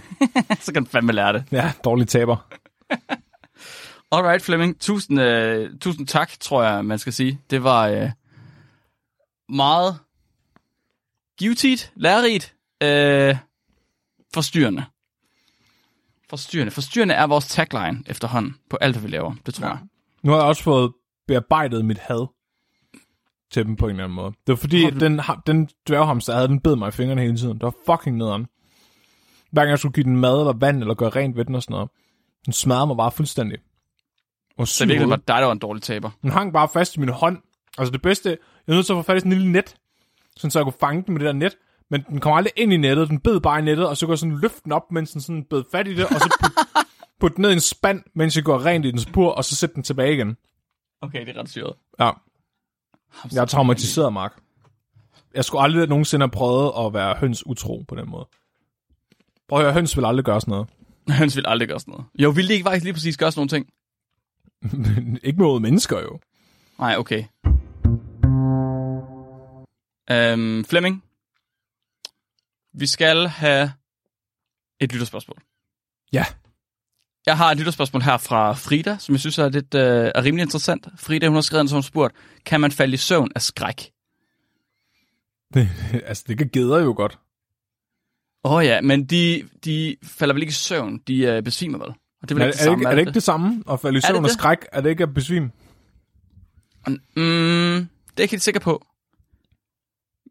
[0.64, 1.44] så kan du fandme lære det.
[1.52, 2.36] Ja, dårlig taber.
[4.12, 4.80] Alright, Flemming.
[4.80, 7.40] Tusind, øh, tusind tak, tror jeg, man skal sige.
[7.50, 8.10] Det var øh,
[9.48, 9.98] meget
[11.38, 13.36] givetigt, lærerigt, øh,
[14.34, 14.84] forstyrrende.
[16.30, 16.70] Forstyrrende.
[16.70, 19.34] Forstyrrende er vores tagline efterhånden på alt, hvad vi laver.
[19.46, 19.72] Det tror ja.
[19.72, 19.80] jeg.
[20.22, 20.92] Nu har jeg også fået
[21.26, 22.26] bearbejdet mit had
[23.50, 24.30] til dem på en eller anden måde.
[24.30, 27.36] Det var fordi, at den, den dværghamster, jeg havde, den bed mig i fingrene hele
[27.36, 27.54] tiden.
[27.54, 28.46] Det var fucking nederen.
[29.50, 31.62] Hver gang jeg skulle give den mad eller vand, eller gøre rent ved den og
[31.62, 31.90] sådan noget.
[32.44, 33.58] Den smadrede mig bare fuldstændig.
[34.58, 36.10] Og Så virkelig var dig, der var en dårlig taber.
[36.22, 37.38] Den hang bare fast i min hånd.
[37.78, 38.38] Altså det bedste,
[38.68, 39.76] jeg er nødt til at få fat i sådan en lille net,
[40.36, 41.56] sådan så jeg kunne fange den med det der net.
[41.90, 44.12] Men den kom aldrig ind i nettet, den bed bare i nettet, og så kunne
[44.12, 46.56] jeg sådan løfte den op, mens den sådan bed fat i det, og så putte
[47.20, 49.56] put den ned i en spand, mens jeg går rent i den spur, og så
[49.56, 50.36] sætte den tilbage igen.
[51.00, 51.72] Okay, det er ret syret.
[52.00, 52.10] Ja,
[53.32, 54.40] jeg er traumatiseret, Mark.
[55.34, 58.26] Jeg skulle aldrig nogensinde have prøvet at være høns utro på den måde.
[59.48, 60.68] Prøv at høre, høns vil aldrig gøre sådan noget.
[61.18, 62.06] Høns vil aldrig gøre sådan noget.
[62.18, 63.66] Jo, ville de ikke faktisk lige præcis gøre sådan nogle ting?
[65.28, 66.20] ikke mod mennesker jo.
[66.78, 67.24] Nej, okay.
[70.10, 71.04] Øhm, Flemming,
[72.74, 73.72] vi skal have
[74.80, 75.42] et lytterspørgsmål.
[76.12, 76.24] Ja.
[77.26, 80.42] Jeg har et lytterspørgsmål her fra Frida, som jeg synes er lidt øh, er rimelig
[80.42, 80.88] interessant.
[80.96, 83.90] Frida, hun har skrevet, som hun spurgt, kan man falde i søvn af skræk?
[86.06, 87.18] altså, det kan geder jo godt.
[88.44, 91.88] Åh oh, ja, men de, de falder vel ikke i søvn, de øh, besvimer vel?
[91.88, 93.22] Og det er vel Er, ikke det er, det samme, ikke, er det ikke det
[93.22, 94.30] samme at falde i det søvn af det?
[94.30, 94.58] skræk?
[94.72, 95.50] Er det ikke at besvime?
[96.86, 97.86] Mm, det er
[98.16, 98.86] jeg ikke helt sikker på.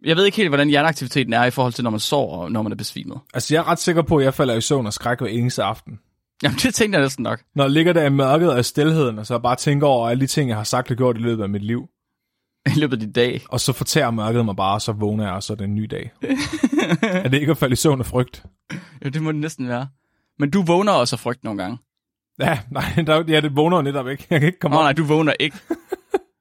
[0.06, 2.62] Jeg ved ikke helt, hvordan hjerneaktiviteten er i forhold til, når man sover og når
[2.62, 3.20] man er besvimet.
[3.34, 5.64] Altså, jeg er ret sikker på, at jeg falder i søvn af skræk hver eneste
[5.64, 6.00] aften.
[6.44, 7.42] Jamen, det tænkte jeg næsten nok.
[7.56, 10.22] Når jeg ligger der i mørket og i stilheden, og så bare tænker over alle
[10.22, 11.88] de ting, jeg har sagt og gjort i løbet af mit liv.
[12.76, 13.42] I løbet af din dag.
[13.50, 15.76] Og så fortærer mørket mig bare, og så vågner jeg, og så er det en
[15.76, 16.12] ny dag.
[17.02, 18.44] er det ikke at falde i søvn af frygt?
[19.06, 19.88] Jo, det må det næsten være.
[20.40, 21.78] Men du vågner også af frygt nogle gange.
[22.40, 24.28] Ja, nej, der, ja, det vågner netop ikke.
[24.30, 24.84] Jeg kan ikke komme Nå op.
[24.84, 25.58] nej, du vågner ikke.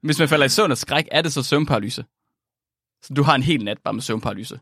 [0.02, 2.04] Hvis man falder i søvn af skræk, er det så søvnparalyse.
[3.02, 4.60] Så du har en hel nat bare med søvnparalyse.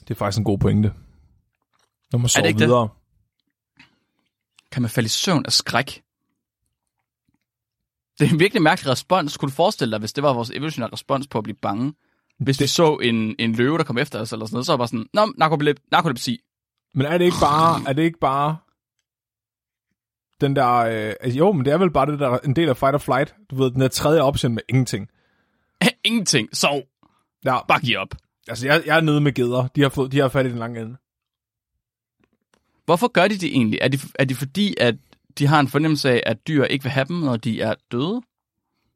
[0.00, 0.94] Det er faktisk en god pointe.
[2.12, 2.68] Når man sover ikke det?
[2.68, 2.88] videre.
[4.72, 6.02] Kan man falde i søvn af skræk?
[8.18, 9.36] Det er en virkelig mærkelig respons.
[9.36, 11.94] Kunne du forestille dig, hvis det var vores evolutionære respons på at blive bange?
[12.38, 12.64] Hvis det...
[12.64, 14.88] vi så en, en løve, der kom efter os eller sådan noget, så var bare
[14.88, 15.82] sådan, Nå, narkolepsi.
[15.90, 16.40] narkolepsi.
[16.94, 18.56] Men er det ikke bare, er det ikke bare
[20.40, 22.76] den der, øh, altså, jo, men det er vel bare det der, en del af
[22.76, 23.34] fight or flight.
[23.50, 25.08] Du ved, den der tredje option med ingenting.
[26.04, 26.56] Ingenting.
[26.56, 26.82] Sov.
[27.44, 28.14] Ja, Bare giv op.
[28.48, 29.68] altså jeg, jeg er nede med geder.
[29.76, 30.96] De har, fået, de har fat i den lange ende.
[32.84, 33.78] Hvorfor gør de det egentlig?
[33.82, 34.94] Er de, er de fordi, at
[35.38, 38.22] de har en fornemmelse af, at dyr ikke vil have dem, når de er døde?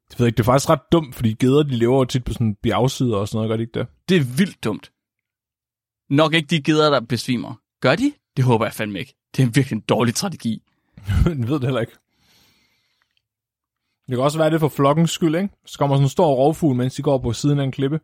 [0.09, 2.33] Jeg ved ikke, det er faktisk ret dumt, fordi geder, de lever jo tit på
[2.33, 3.87] sådan bjergsider og sådan noget, gør de ikke det?
[4.09, 4.91] Det er vildt dumt.
[6.09, 7.53] Nok ikke de geder, der besvimer.
[7.81, 8.13] Gør de?
[8.37, 9.15] Det håber jeg fandme ikke.
[9.35, 10.61] Det er virkelig en dårlig strategi.
[11.25, 11.93] Jeg ved det heller ikke.
[14.07, 15.49] Det kan også være det for flokkens skyld, ikke?
[15.65, 17.99] Så kommer sådan en stor rovfugl, mens de går på siden af en klippe.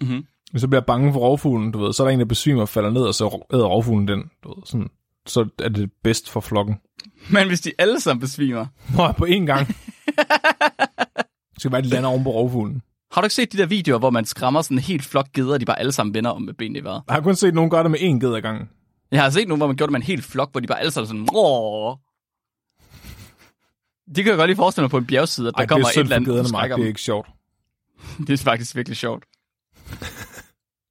[0.00, 0.24] Mhm.
[0.54, 1.92] Og så bliver jeg bange for rovfuglen, du ved.
[1.92, 4.30] Så er der en, der besvimer og falder ned, og så æder rovfuglen den.
[4.44, 4.88] Du ved, sådan.
[5.26, 6.76] Så er det bedst for flokken.
[7.32, 8.66] Men hvis de alle sammen besvimer.
[8.96, 9.66] Nå, på én gang.
[11.54, 12.82] det skal være, de lander oven på rovfuglen.
[13.12, 15.52] Har du ikke set de der videoer, hvor man skræmmer sådan en helt flok geder,
[15.54, 17.02] og de bare alle sammen vender om med benene i vejret?
[17.08, 18.68] Jeg har kun set nogen gøre det med én ged ad gangen.
[19.12, 20.80] Jeg har set nogle, hvor man gjorde det med en helt flok, hvor de bare
[20.80, 21.26] alle sammen sådan...
[24.14, 25.90] Det kan jeg godt lige forestille mig på en bjergside, at der Ej, kommer er
[25.90, 27.28] et eller andet, der skrækker Det er ikke sjovt.
[28.26, 29.24] Det er faktisk virkelig sjovt.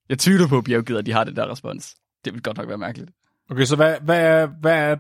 [0.10, 1.96] Jeg tvivler på, at bjerggider, de har det der respons.
[2.26, 3.12] Det vil godt nok være mærkeligt.
[3.50, 4.96] Okay, så hvad, hvad, er, hvad er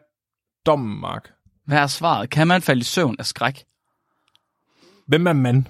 [0.66, 1.32] dommen, Mark?
[1.66, 2.30] Hvad er svaret?
[2.30, 3.66] Kan man falde i søvn af skræk?
[5.08, 5.66] Hvem er mand?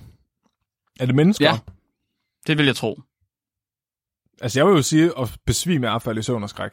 [1.00, 1.46] Er det mennesker?
[1.46, 1.60] Ja.
[2.48, 3.02] Det vil jeg tro.
[4.42, 6.72] Altså, jeg vil jo sige, at besvime er at falde i søvn og skræk.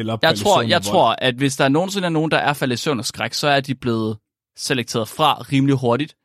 [0.00, 2.76] Eller jeg tror, jeg tror, at hvis der nogensinde er nogen, der er faldet i
[2.76, 4.18] søvn af skræk, så er de blevet
[4.56, 6.16] selekteret fra rimelig hurtigt.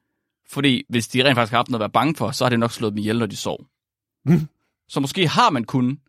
[0.49, 2.59] Fordi hvis de rent faktisk har haft noget at være bange for, så har det
[2.59, 3.65] nok slået dem ihjel, når de sov.
[4.25, 4.47] Mm.
[4.93, 5.99] så måske har man kun,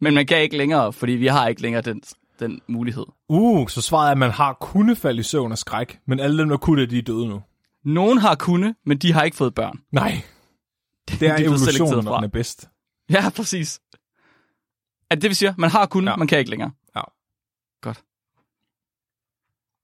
[0.00, 2.02] men man kan ikke længere, fordi vi har ikke længere den,
[2.40, 3.06] den mulighed.
[3.28, 6.38] Uh, så svaret er, at man har kunnet falde i søvn af skræk, men alle
[6.38, 7.42] dem, der kunne det, de er døde nu.
[7.84, 9.80] Nogen har kunnet, men de har ikke fået børn.
[9.92, 10.10] Nej,
[11.08, 12.68] det er De er evolutionen, når den er bedst.
[13.10, 13.80] Ja, præcis.
[15.10, 16.16] At det vil sige, man har kunnet, ja.
[16.16, 16.70] man kan ikke længere.
[17.80, 18.02] Godt.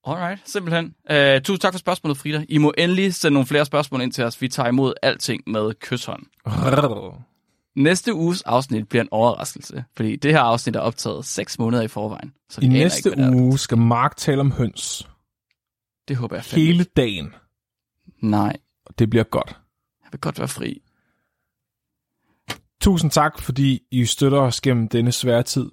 [0.06, 0.94] Alright, simpelthen.
[1.10, 2.44] Uh, tusind tak for spørgsmålet, Frida.
[2.48, 4.40] I må endelig sende nogle flere spørgsmål ind til os.
[4.42, 6.22] Vi tager imod alting med kysshånd.
[7.76, 11.88] Næste uges afsnit bliver en overraskelse, fordi det her afsnit er optaget 6 måneder i
[11.88, 12.32] forvejen.
[12.50, 15.08] Så I næste ikke, uge skal Mark tale om høns.
[16.08, 16.66] Det håber jeg fandme.
[16.66, 17.34] Hele dagen.
[18.22, 19.48] Nej, Og det bliver godt.
[20.04, 20.82] jeg vil godt være fri.
[22.80, 25.70] Tusind tak, fordi I støtter os gennem denne svære tid,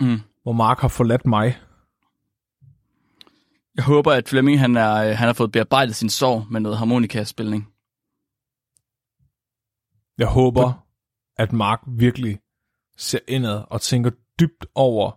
[0.00, 0.20] Mm.
[0.42, 1.58] Hvor Mark har forladt mig.
[3.76, 6.78] Jeg håber, at Flemming han, er, øh, han har fået bearbejdet sin sorg med noget
[6.78, 7.68] harmonikaspilning.
[10.18, 10.86] Jeg håber,
[11.36, 12.38] at Mark virkelig
[12.96, 15.10] ser indad og tænker dybt over,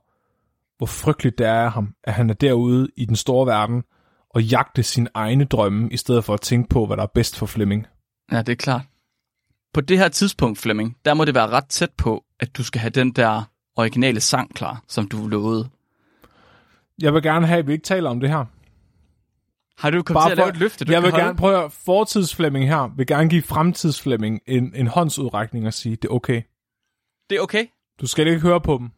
[0.78, 3.84] hvor frygteligt det er af ham, at han er derude i den store verden
[4.30, 7.38] og jagte sine egne drømme, i stedet for at tænke på, hvad der er bedst
[7.38, 7.88] for Flemming.
[8.32, 8.82] Ja, det er klart.
[9.74, 12.82] På det her tidspunkt, Flemming, der må det være ret tæt på, at du skal
[12.82, 13.44] have den der
[13.76, 15.70] originale sang klar, som du lovede.
[17.02, 18.46] Jeg vil gerne have, at vi ikke taler om det her.
[19.78, 21.26] Har du kommet til at lave et løfte, du jeg vil holde?
[21.26, 26.06] gerne prøve at fortidsflemming her, vil gerne give fremtidsflemming en, en håndsudrækning og sige, det
[26.06, 26.42] er okay.
[27.30, 27.66] Det er okay.
[28.02, 28.90] Du skal ikke høre på dem.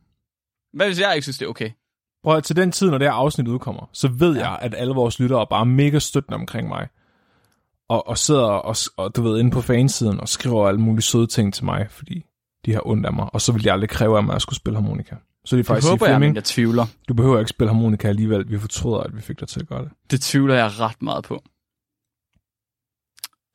[0.74, 1.72] Hvad hvis jeg ikke synes, det er okay?
[2.24, 4.50] Prøv at til den tid, når det her afsnit udkommer, så ved Ja.
[4.50, 6.88] jeg, at alle vores lyttere er bare mega støttende omkring mig.
[7.90, 11.28] Og, og sidder og, og, du ved, inde på fansiden og skriver alle mulige søde
[11.28, 12.26] ting til mig, fordi
[12.66, 13.30] de har ondt af mig.
[13.34, 15.16] Og så vil de aldrig kræve af mig, at jeg skulle spille harmonika.
[15.46, 16.86] Så de Det faktisk sige, håber jeg, Flemming, men jeg tvivler.
[17.10, 18.52] du behøver ikke spille harmonika alligevel.
[18.52, 19.90] Vi fortryder, at vi fik dig til at gøre det.
[20.12, 21.42] Det tvivler jeg ret meget på.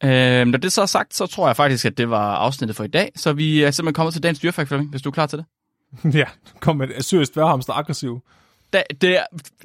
[0.05, 2.85] Øhm, når det så er sagt, så tror jeg faktisk, at det var afsnittet for
[2.85, 3.13] i dag.
[3.17, 5.47] Så vi er simpelthen kommet til dagens dyrefakt, Flemming, hvis du er klar til det.
[6.21, 6.25] ja,
[6.61, 8.21] kom med seriøst dværhamster aggressiv.
[8.73, 9.25] Da, det, er,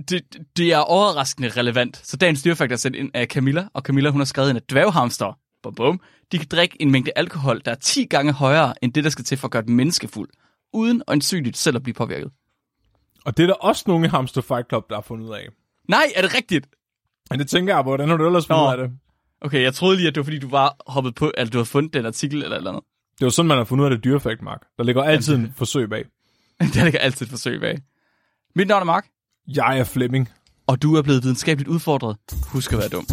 [0.10, 0.22] det,
[0.58, 2.02] det er overraskende relevant.
[2.08, 4.70] Så dagens dyrefakt er sendt ind af Camilla, og Camilla hun har skrevet ind, at
[4.70, 6.02] dværghamster, bum bum,
[6.32, 9.26] de kan drikke en mængde alkohol, der er 10 gange højere end det, der skal
[9.26, 10.30] til for at gøre dem menneskefuld,
[10.74, 12.32] uden øjensynligt selv at blive påvirket.
[13.26, 15.48] Og det er der også nogle i Hamster Fight Club, der har fundet ud af.
[15.90, 16.68] Nej, er det rigtigt?
[17.30, 18.92] Men det tænker jeg, hvordan har du ellers fundet af det?
[19.42, 21.66] Okay, jeg troede lige, at det var fordi, du var hoppet på, eller du havde
[21.66, 22.84] fundet den artikel eller eller andet.
[23.20, 24.62] Det var sådan, man har fundet ud af det dyrefakt, Mark.
[24.78, 26.06] Der ligger altid en forsøg bag.
[26.74, 27.78] Der ligger altid et forsøg bag.
[28.56, 29.08] Mit navn er Mark,
[29.48, 30.30] Jeg er Flemming.
[30.68, 32.18] og du er blevet videnskabeligt udfordret.
[32.52, 33.06] Husk at være dum.